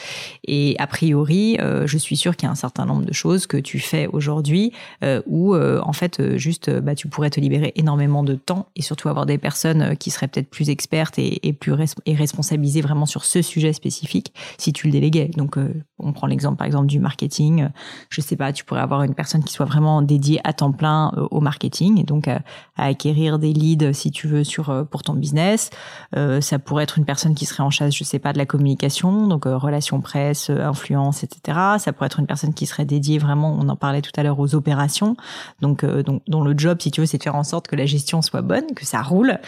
Et 0.44 0.76
a 0.78 0.86
priori, 0.86 1.56
euh, 1.60 1.86
je 1.86 1.98
suis 1.98 2.16
sûre 2.16 2.36
qu'il 2.36 2.46
y 2.46 2.48
a 2.48 2.52
un 2.52 2.56
certain 2.56 2.86
nombre 2.86 3.04
de 3.04 3.12
choses 3.12 3.46
que 3.46 3.56
tu 3.56 3.78
fais 3.78 4.06
aujourd'hui 4.08 4.72
euh, 5.04 5.22
où, 5.26 5.54
euh, 5.54 5.80
en 5.84 5.92
fait, 5.92 6.20
euh, 6.20 6.36
juste, 6.36 6.70
bah, 6.70 6.94
tu 6.94 7.08
pourrais 7.08 7.30
te 7.30 7.40
libérer 7.40 7.72
énormément 7.76 8.22
de 8.22 8.34
temps 8.34 8.66
et 8.76 8.82
surtout 8.82 9.08
avoir 9.08 9.26
des 9.26 9.38
personnes 9.38 9.96
qui 9.96 10.10
seraient 10.10 10.28
peut-être 10.28 10.50
plus 10.50 10.70
expertes 10.70 11.18
et, 11.18 11.46
et 11.46 11.52
plus 11.52 11.74
et 12.06 12.14
responsabilisées 12.14 12.80
vraiment 12.80 13.06
sur 13.06 13.24
ce 13.24 13.42
sujet 13.42 13.72
spécifique 13.72 14.34
si 14.58 14.72
tu 14.72 14.86
le 14.86 14.92
déléguais. 14.92 15.30
Donc, 15.36 15.56
on 15.98 16.12
prend 16.12 16.26
l'exemple, 16.26 16.56
par 16.56 16.66
exemple, 16.66 16.86
du 16.86 16.98
marketing. 16.98 17.68
Je 18.08 18.20
sais 18.20 18.36
pas, 18.36 18.52
tu 18.52 18.64
pourrais 18.64 18.80
avoir 18.80 19.02
une 19.02 19.14
personne 19.14 19.44
qui 19.44 19.52
soit 19.52 19.66
vraiment 19.66 20.02
dédiée 20.02 20.40
à 20.44 20.52
temps 20.52 20.72
plein 20.72 21.09
au 21.30 21.40
marketing 21.40 22.00
et 22.00 22.04
donc 22.04 22.28
à, 22.28 22.40
acquérir 22.76 23.38
des 23.38 23.52
leads 23.52 23.92
si 23.92 24.10
tu 24.10 24.26
veux, 24.26 24.44
sur 24.44 24.70
euh, 24.70 24.84
pour 24.84 25.02
ton 25.02 25.14
business. 25.14 25.70
Euh, 26.16 26.40
ça 26.40 26.58
pourrait 26.58 26.84
être 26.84 26.98
une 26.98 27.04
personne 27.04 27.34
qui 27.34 27.46
serait 27.46 27.62
en 27.62 27.70
charge, 27.70 27.96
je 27.96 28.04
sais 28.04 28.18
pas, 28.18 28.32
de 28.32 28.38
la 28.38 28.46
communication, 28.46 29.26
donc 29.26 29.46
euh, 29.46 29.56
relations 29.56 30.00
presse, 30.00 30.50
influence, 30.50 31.24
etc. 31.24 31.58
Ça 31.78 31.92
pourrait 31.92 32.06
être 32.06 32.20
une 32.20 32.26
personne 32.26 32.54
qui 32.54 32.66
serait 32.66 32.84
dédiée 32.84 33.18
vraiment, 33.18 33.56
on 33.58 33.68
en 33.68 33.76
parlait 33.76 34.02
tout 34.02 34.12
à 34.16 34.22
l'heure, 34.22 34.38
aux 34.38 34.54
opérations, 34.54 35.16
donc, 35.60 35.84
donc 35.84 36.22
dont 36.26 36.42
le 36.42 36.56
job, 36.56 36.78
si 36.80 36.90
tu 36.90 37.00
veux, 37.00 37.06
c'est 37.06 37.18
de 37.18 37.22
faire 37.22 37.34
en 37.34 37.44
sorte 37.44 37.68
que 37.68 37.76
la 37.76 37.86
gestion 37.86 38.22
soit 38.22 38.42
bonne, 38.42 38.74
que 38.74 38.84
ça 38.84 39.02
roule. 39.02 39.38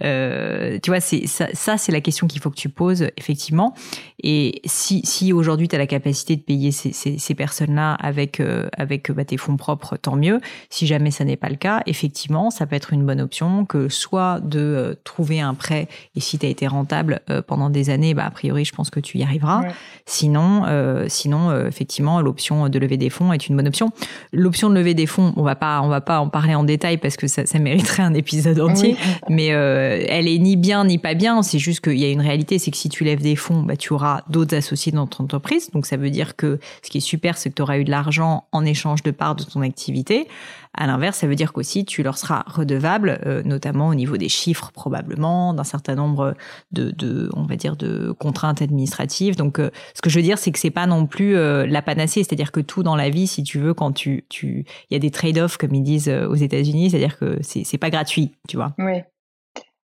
tu 0.00 0.90
vois, 0.90 1.00
c'est 1.00 1.26
ça, 1.26 1.78
c'est 1.78 1.92
la 1.92 2.00
question 2.00 2.26
qu'il 2.26 2.40
faut 2.40 2.50
que 2.50 2.56
tu 2.56 2.68
poses 2.68 3.06
effectivement. 3.16 3.74
Et 4.22 4.60
si, 4.64 5.32
aujourd'hui 5.32 5.68
tu 5.68 5.76
as 5.76 5.78
la 5.78 5.86
capacité 5.86 6.36
de 6.36 6.42
payer 6.42 6.72
ces, 6.72 6.92
ces 6.92 7.34
personnes-là 7.34 7.94
avec 7.94 8.42
avec 8.76 9.10
bah, 9.10 9.24
tes 9.24 9.36
fonds 9.36 9.56
propres, 9.56 9.96
tant 9.96 10.16
mieux. 10.16 10.40
Si 10.70 10.86
jamais 10.86 11.10
ça 11.12 11.24
n'est 11.24 11.36
pas 11.36 11.48
le 11.48 11.56
cas, 11.56 11.82
effectivement, 11.86 12.50
ça 12.50 12.66
peut 12.66 12.76
être 12.76 12.92
une 12.92 13.04
bonne 13.06 13.20
option 13.20 13.64
que 13.64 13.88
soit 13.88 14.40
de 14.40 14.58
euh, 14.58 14.94
trouver 15.04 15.40
un 15.40 15.54
prêt 15.54 15.88
et 16.16 16.20
si 16.20 16.38
tu 16.38 16.46
as 16.46 16.48
été 16.48 16.66
rentable 16.66 17.20
euh, 17.30 17.42
pendant 17.42 17.70
des 17.70 17.90
années, 17.90 18.14
bah, 18.14 18.26
a 18.26 18.30
priori, 18.30 18.64
je 18.64 18.74
pense 18.74 18.90
que 18.90 19.00
tu 19.00 19.18
y 19.18 19.22
arriveras. 19.22 19.62
Sinon, 20.06 20.64
euh, 20.66 21.06
sinon 21.08 21.66
effectivement, 21.66 22.20
l'option 22.20 22.68
de 22.68 22.78
lever 22.78 22.96
des 22.96 23.10
fonds 23.10 23.32
est 23.32 23.48
une 23.48 23.56
bonne 23.56 23.68
option. 23.68 23.90
L'option 24.32 24.70
de 24.70 24.74
lever 24.74 24.94
des 24.94 25.06
fonds, 25.06 25.32
on 25.36 25.42
va 25.42 25.54
pas, 25.54 25.80
on 25.82 25.88
va 25.88 26.00
pas 26.00 26.18
en 26.18 26.28
parler 26.28 26.54
en 26.54 26.64
détail 26.64 26.98
parce 26.98 27.16
que 27.16 27.26
ça, 27.26 27.46
ça 27.46 27.58
mériterait 27.58 28.02
un 28.02 28.14
épisode 28.14 28.60
entier. 28.60 28.96
Mais 29.28 29.46
elle 29.46 30.28
est 30.28 30.38
ni 30.38 30.56
bien 30.56 30.84
ni 30.84 30.98
pas 30.98 31.14
bien. 31.14 31.42
C'est 31.42 31.58
juste 31.58 31.80
qu'il 31.80 31.98
y 31.98 32.04
a 32.04 32.10
une 32.10 32.20
réalité, 32.20 32.58
c'est 32.58 32.70
que 32.70 32.76
si 32.76 32.88
tu 32.88 33.04
lèves 33.04 33.22
des 33.22 33.36
fonds, 33.36 33.62
bah, 33.62 33.76
tu 33.76 33.92
auras 33.92 34.22
d'autres 34.28 34.56
associés 34.56 34.92
dans 34.92 35.06
ton 35.06 35.24
entreprise. 35.24 35.70
Donc 35.70 35.86
ça 35.86 35.96
veut 35.96 36.10
dire 36.10 36.36
que 36.36 36.58
ce 36.82 36.90
qui 36.90 36.98
est 36.98 37.02
super, 37.02 37.36
c'est 37.36 37.50
que 37.50 37.54
tu 37.54 37.62
auras 37.62 37.78
eu 37.78 37.84
de 37.84 37.90
l'argent 37.90 38.44
en 38.52 38.64
échange 38.64 39.02
de 39.02 39.10
parts 39.10 39.36
de 39.36 39.44
ton 39.44 39.62
activité. 39.62 40.26
À 40.74 40.86
l'inverse, 40.86 41.18
ça 41.18 41.26
veut 41.26 41.34
dire 41.34 41.52
qu'aussi 41.52 41.84
tu 41.84 42.02
leur 42.02 42.16
seras 42.16 42.44
redevable, 42.46 43.20
euh, 43.26 43.42
notamment 43.44 43.88
au 43.88 43.94
niveau 43.94 44.16
des 44.16 44.30
chiffres 44.30 44.72
probablement, 44.72 45.52
d'un 45.52 45.64
certain 45.64 45.94
nombre 45.94 46.34
de, 46.70 47.28
on 47.34 47.44
va 47.44 47.56
dire, 47.56 47.76
de 47.76 48.12
contraintes 48.12 48.62
administratives. 48.62 49.36
Donc, 49.36 49.58
euh, 49.58 49.70
ce 49.94 50.00
que 50.00 50.08
je 50.08 50.18
veux 50.18 50.22
dire, 50.22 50.38
c'est 50.38 50.50
que 50.50 50.58
c'est 50.58 50.70
pas 50.70 50.86
non 50.86 51.06
plus 51.06 51.36
euh, 51.36 51.66
la 51.66 51.82
panacée, 51.82 52.24
c'est-à-dire 52.24 52.52
que 52.52 52.60
tout 52.60 52.82
dans 52.82 52.96
la 52.96 53.10
vie, 53.10 53.26
si 53.26 53.42
tu 53.42 53.58
veux, 53.58 53.74
quand 53.74 53.92
tu, 53.92 54.24
tu, 54.30 54.64
il 54.88 54.94
y 54.94 54.96
a 54.96 54.98
des 54.98 55.10
trade-offs 55.10 55.58
comme 55.58 55.74
ils 55.74 55.82
disent 55.82 56.08
aux 56.08 56.34
États-Unis, 56.34 56.90
c'est-à-dire 56.90 57.18
que 57.18 57.38
c'est, 57.42 57.78
pas 57.78 57.90
gratuit, 57.90 58.32
tu 58.48 58.56
vois. 58.56 58.74
Oui. 58.78 59.02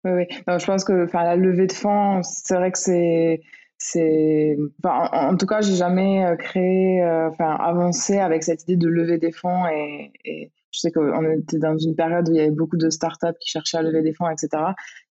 Oui, 0.05 0.11
oui. 0.11 0.25
je 0.47 0.65
pense 0.65 0.83
que, 0.83 1.05
enfin, 1.05 1.23
la 1.23 1.37
levée 1.37 1.67
de 1.67 1.71
fonds, 1.71 2.21
c'est 2.23 2.55
vrai 2.55 2.71
que 2.71 2.77
c'est 2.77 3.41
c'est 3.77 4.57
en, 4.85 5.35
tout 5.35 5.45
cas 5.45 5.59
j'ai 5.59 5.75
jamais 5.75 6.23
créé 6.39 7.03
enfin 7.29 7.57
avancé 7.59 8.17
avec 8.17 8.43
cette 8.43 8.63
idée 8.63 8.77
de 8.77 8.87
lever 8.87 9.17
des 9.17 9.33
fonds 9.33 9.65
et 9.67 10.51
je 10.73 10.79
sais 10.79 10.91
qu'on 10.91 11.23
était 11.31 11.59
dans 11.59 11.77
une 11.77 11.95
période 11.95 12.27
où 12.27 12.31
il 12.33 12.37
y 12.37 12.41
avait 12.41 12.49
beaucoup 12.49 12.77
de 12.77 12.89
startups 12.89 13.37
qui 13.39 13.49
cherchaient 13.49 13.77
à 13.77 13.83
lever 13.83 14.01
des 14.01 14.13
fonds, 14.13 14.27
etc. 14.29 14.63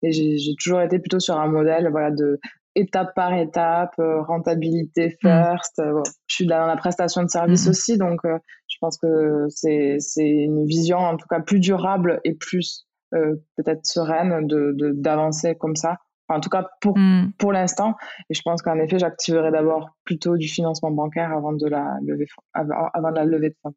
Et 0.03 0.11
j'ai 0.13 0.55
toujours 0.61 0.81
été 0.81 0.99
plutôt 0.99 1.21
sur 1.21 1.39
un 1.39 1.47
modèle 1.47 1.89
voilà, 1.91 2.11
de 2.11 2.41
étape 2.75 3.15
par 3.15 3.35
étape, 3.35 3.95
euh, 4.01 4.23
rentabilité 4.23 5.09
mm. 5.09 5.29
first. 5.29 5.79
Euh, 5.79 6.03
je 6.27 6.35
suis 6.35 6.47
dans 6.47 6.67
la 6.67 6.77
prestation 6.77 7.23
de 7.23 7.29
service 7.29 7.67
mm-hmm. 7.67 7.71
aussi, 7.71 7.99
donc 7.99 8.25
euh, 8.25 8.39
je 8.69 8.77
pense 8.81 8.99
que 8.99 9.47
c'est 9.49 9.99
une 10.19 10.67
vision 10.67 10.99
en 10.99 11.17
tout 11.17 11.29
cas 11.29 11.41
plus 11.41 11.61
durable 11.61 12.21
et 12.25 12.35
plus 12.35 12.87
peut-être 13.11 13.85
sereine 13.85 14.47
d'avancer 14.95 15.53
de, 15.53 15.59
comme 15.59 15.77
ça. 15.77 15.99
en 16.31 16.41
tout 16.41 16.49
cas 16.49 16.67
pour, 16.81 16.97
mm. 16.97 17.33
pour 17.39 17.53
l'instant. 17.53 17.95
Et 18.31 18.35
je 18.35 18.41
pense 18.43 18.63
qu'en 18.63 18.79
effet, 18.79 18.99
j'activerai 18.99 19.53
d'abord 19.53 19.91
plutôt 20.05 20.39
du 20.39 20.49
financement 20.49 20.91
bancaire 20.91 21.31
avant 21.31 21.53
de 21.53 21.69
la 21.69 21.99
lever, 22.05 22.27
avant, 22.55 22.89
avant 22.95 23.11
de 23.11 23.17
la 23.17 23.27
levée 23.27 23.51
de 23.51 23.57
fonds. 23.63 23.75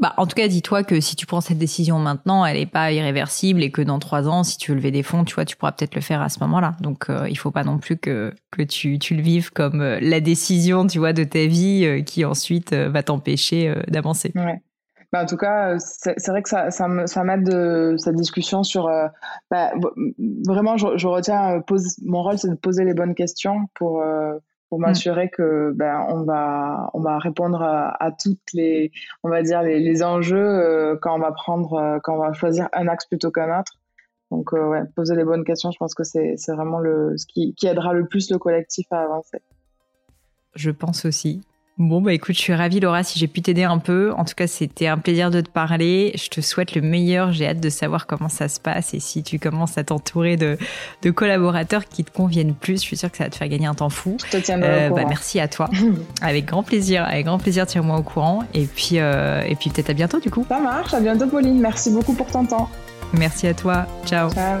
Bah, 0.00 0.14
en 0.16 0.26
tout 0.26 0.34
cas, 0.34 0.48
dis-toi 0.48 0.82
que 0.82 0.98
si 0.98 1.14
tu 1.14 1.26
prends 1.26 1.42
cette 1.42 1.58
décision 1.58 1.98
maintenant, 1.98 2.46
elle 2.46 2.56
n'est 2.56 2.64
pas 2.64 2.90
irréversible 2.90 3.62
et 3.62 3.70
que 3.70 3.82
dans 3.82 3.98
trois 3.98 4.28
ans, 4.28 4.42
si 4.44 4.56
tu 4.56 4.70
veux 4.70 4.76
lever 4.78 4.90
des 4.90 5.02
fonds, 5.02 5.24
tu 5.24 5.34
vois, 5.34 5.44
tu 5.44 5.56
pourras 5.56 5.72
peut-être 5.72 5.94
le 5.94 6.00
faire 6.00 6.22
à 6.22 6.30
ce 6.30 6.40
moment-là. 6.40 6.74
Donc, 6.80 7.10
euh, 7.10 7.28
il 7.28 7.36
faut 7.36 7.50
pas 7.50 7.64
non 7.64 7.76
plus 7.76 7.98
que 7.98 8.32
tu 8.66 8.98
le 9.14 9.20
vives 9.20 9.50
comme 9.50 9.82
euh, 9.82 9.98
la 10.00 10.20
décision, 10.20 10.86
tu 10.86 10.98
vois, 10.98 11.12
de 11.12 11.22
ta 11.24 11.44
vie 11.44 11.84
euh, 11.84 12.00
qui 12.00 12.24
ensuite 12.24 12.72
va 12.72 13.02
t'empêcher 13.02 13.74
d'avancer. 13.88 14.32
Ouais. 14.34 14.62
Bah, 15.12 15.22
en 15.22 15.26
tout 15.26 15.36
cas, 15.36 15.76
c'est 15.78 16.28
vrai 16.28 16.42
que 16.42 16.48
ça, 16.48 17.22
m'aide 17.22 17.44
de 17.44 17.96
cette 17.98 18.14
discussion 18.14 18.62
sur. 18.62 18.88
Bah, 19.50 19.72
vraiment, 20.46 20.78
je, 20.78 21.06
retiens, 21.06 21.62
mon 22.06 22.22
rôle, 22.22 22.38
c'est 22.38 22.48
de 22.48 22.54
poser 22.54 22.84
les 22.84 22.94
bonnes 22.94 23.14
questions 23.14 23.66
pour 23.74 24.02
pour 24.70 24.78
mm. 24.78 24.82
m'assurer 24.82 25.28
que 25.28 25.72
ben 25.74 26.06
on 26.08 26.22
va 26.22 26.90
on 26.94 27.00
va 27.00 27.18
répondre 27.18 27.62
à, 27.62 28.10
toutes 28.12 28.52
les 28.54 28.90
on 29.22 29.28
va 29.28 29.42
dire 29.42 29.62
les, 29.62 30.02
enjeux 30.02 30.38
euh, 30.38 30.96
quand 31.00 31.14
on 31.14 31.18
va 31.18 31.32
prendre 31.32 31.74
euh, 31.74 31.98
quand 32.02 32.14
on 32.14 32.20
va 32.20 32.32
choisir 32.32 32.68
un 32.72 32.88
axe 32.88 33.04
plutôt 33.06 33.30
qu'un 33.30 33.60
autre. 33.60 33.74
Donc 34.30 34.52
ouais, 34.52 34.82
poser 34.94 35.16
les 35.16 35.24
bonnes 35.24 35.44
questions, 35.44 35.72
je 35.72 35.76
pense 35.76 35.92
que 35.92 36.04
c'est 36.04 36.36
vraiment 36.48 36.78
le 36.78 37.18
ce 37.18 37.26
qui, 37.26 37.52
qui 37.54 37.66
aidera 37.66 37.92
le 37.92 38.06
plus 38.06 38.30
le 38.30 38.38
collectif 38.38 38.86
à 38.92 39.02
avancer. 39.02 39.42
Je 40.54 40.70
pense 40.70 41.04
aussi. 41.04 41.42
Bon, 41.78 42.02
bah 42.02 42.12
écoute, 42.12 42.34
je 42.34 42.40
suis 42.40 42.54
ravie 42.54 42.78
Laura 42.78 43.02
si 43.02 43.18
j'ai 43.18 43.26
pu 43.26 43.40
t'aider 43.40 43.62
un 43.64 43.78
peu. 43.78 44.12
En 44.12 44.26
tout 44.26 44.34
cas, 44.34 44.46
c'était 44.46 44.86
un 44.86 44.98
plaisir 44.98 45.30
de 45.30 45.40
te 45.40 45.48
parler. 45.48 46.12
Je 46.14 46.28
te 46.28 46.42
souhaite 46.42 46.74
le 46.74 46.82
meilleur. 46.82 47.32
J'ai 47.32 47.46
hâte 47.46 47.60
de 47.60 47.70
savoir 47.70 48.06
comment 48.06 48.28
ça 48.28 48.48
se 48.48 48.60
passe 48.60 48.92
et 48.92 49.00
si 49.00 49.22
tu 49.22 49.38
commences 49.38 49.78
à 49.78 49.84
t'entourer 49.84 50.36
de, 50.36 50.58
de, 51.02 51.10
collaborateurs 51.10 51.86
qui 51.86 52.04
te 52.04 52.10
conviennent 52.10 52.54
plus, 52.54 52.74
je 52.74 52.86
suis 52.86 52.96
sûre 52.98 53.10
que 53.10 53.16
ça 53.16 53.24
va 53.24 53.30
te 53.30 53.36
faire 53.36 53.48
gagner 53.48 53.66
un 53.66 53.74
temps 53.74 53.88
fou. 53.88 54.18
Je 54.26 54.38
te 54.38 54.42
tiendrai 54.42 54.88
au 54.88 54.92
euh, 54.92 54.94
bah, 54.96 55.04
merci 55.08 55.40
à 55.40 55.48
toi. 55.48 55.70
avec 56.20 56.44
grand 56.44 56.62
plaisir, 56.62 57.04
avec 57.04 57.24
grand 57.24 57.38
plaisir, 57.38 57.66
tiens-moi 57.66 57.96
au 57.98 58.02
courant. 58.02 58.44
Et 58.52 58.66
puis, 58.66 58.98
euh, 58.98 59.40
et 59.46 59.54
puis 59.56 59.70
peut-être 59.70 59.90
à 59.90 59.94
bientôt 59.94 60.20
du 60.20 60.30
coup. 60.30 60.44
Ça 60.48 60.60
marche, 60.60 60.92
à 60.92 61.00
bientôt 61.00 61.28
Pauline. 61.28 61.60
Merci 61.60 61.90
beaucoup 61.90 62.12
pour 62.12 62.26
ton 62.26 62.44
temps. 62.44 62.68
Merci 63.14 63.46
à 63.46 63.54
toi. 63.54 63.86
Ciao. 64.04 64.30
Ciao. 64.30 64.60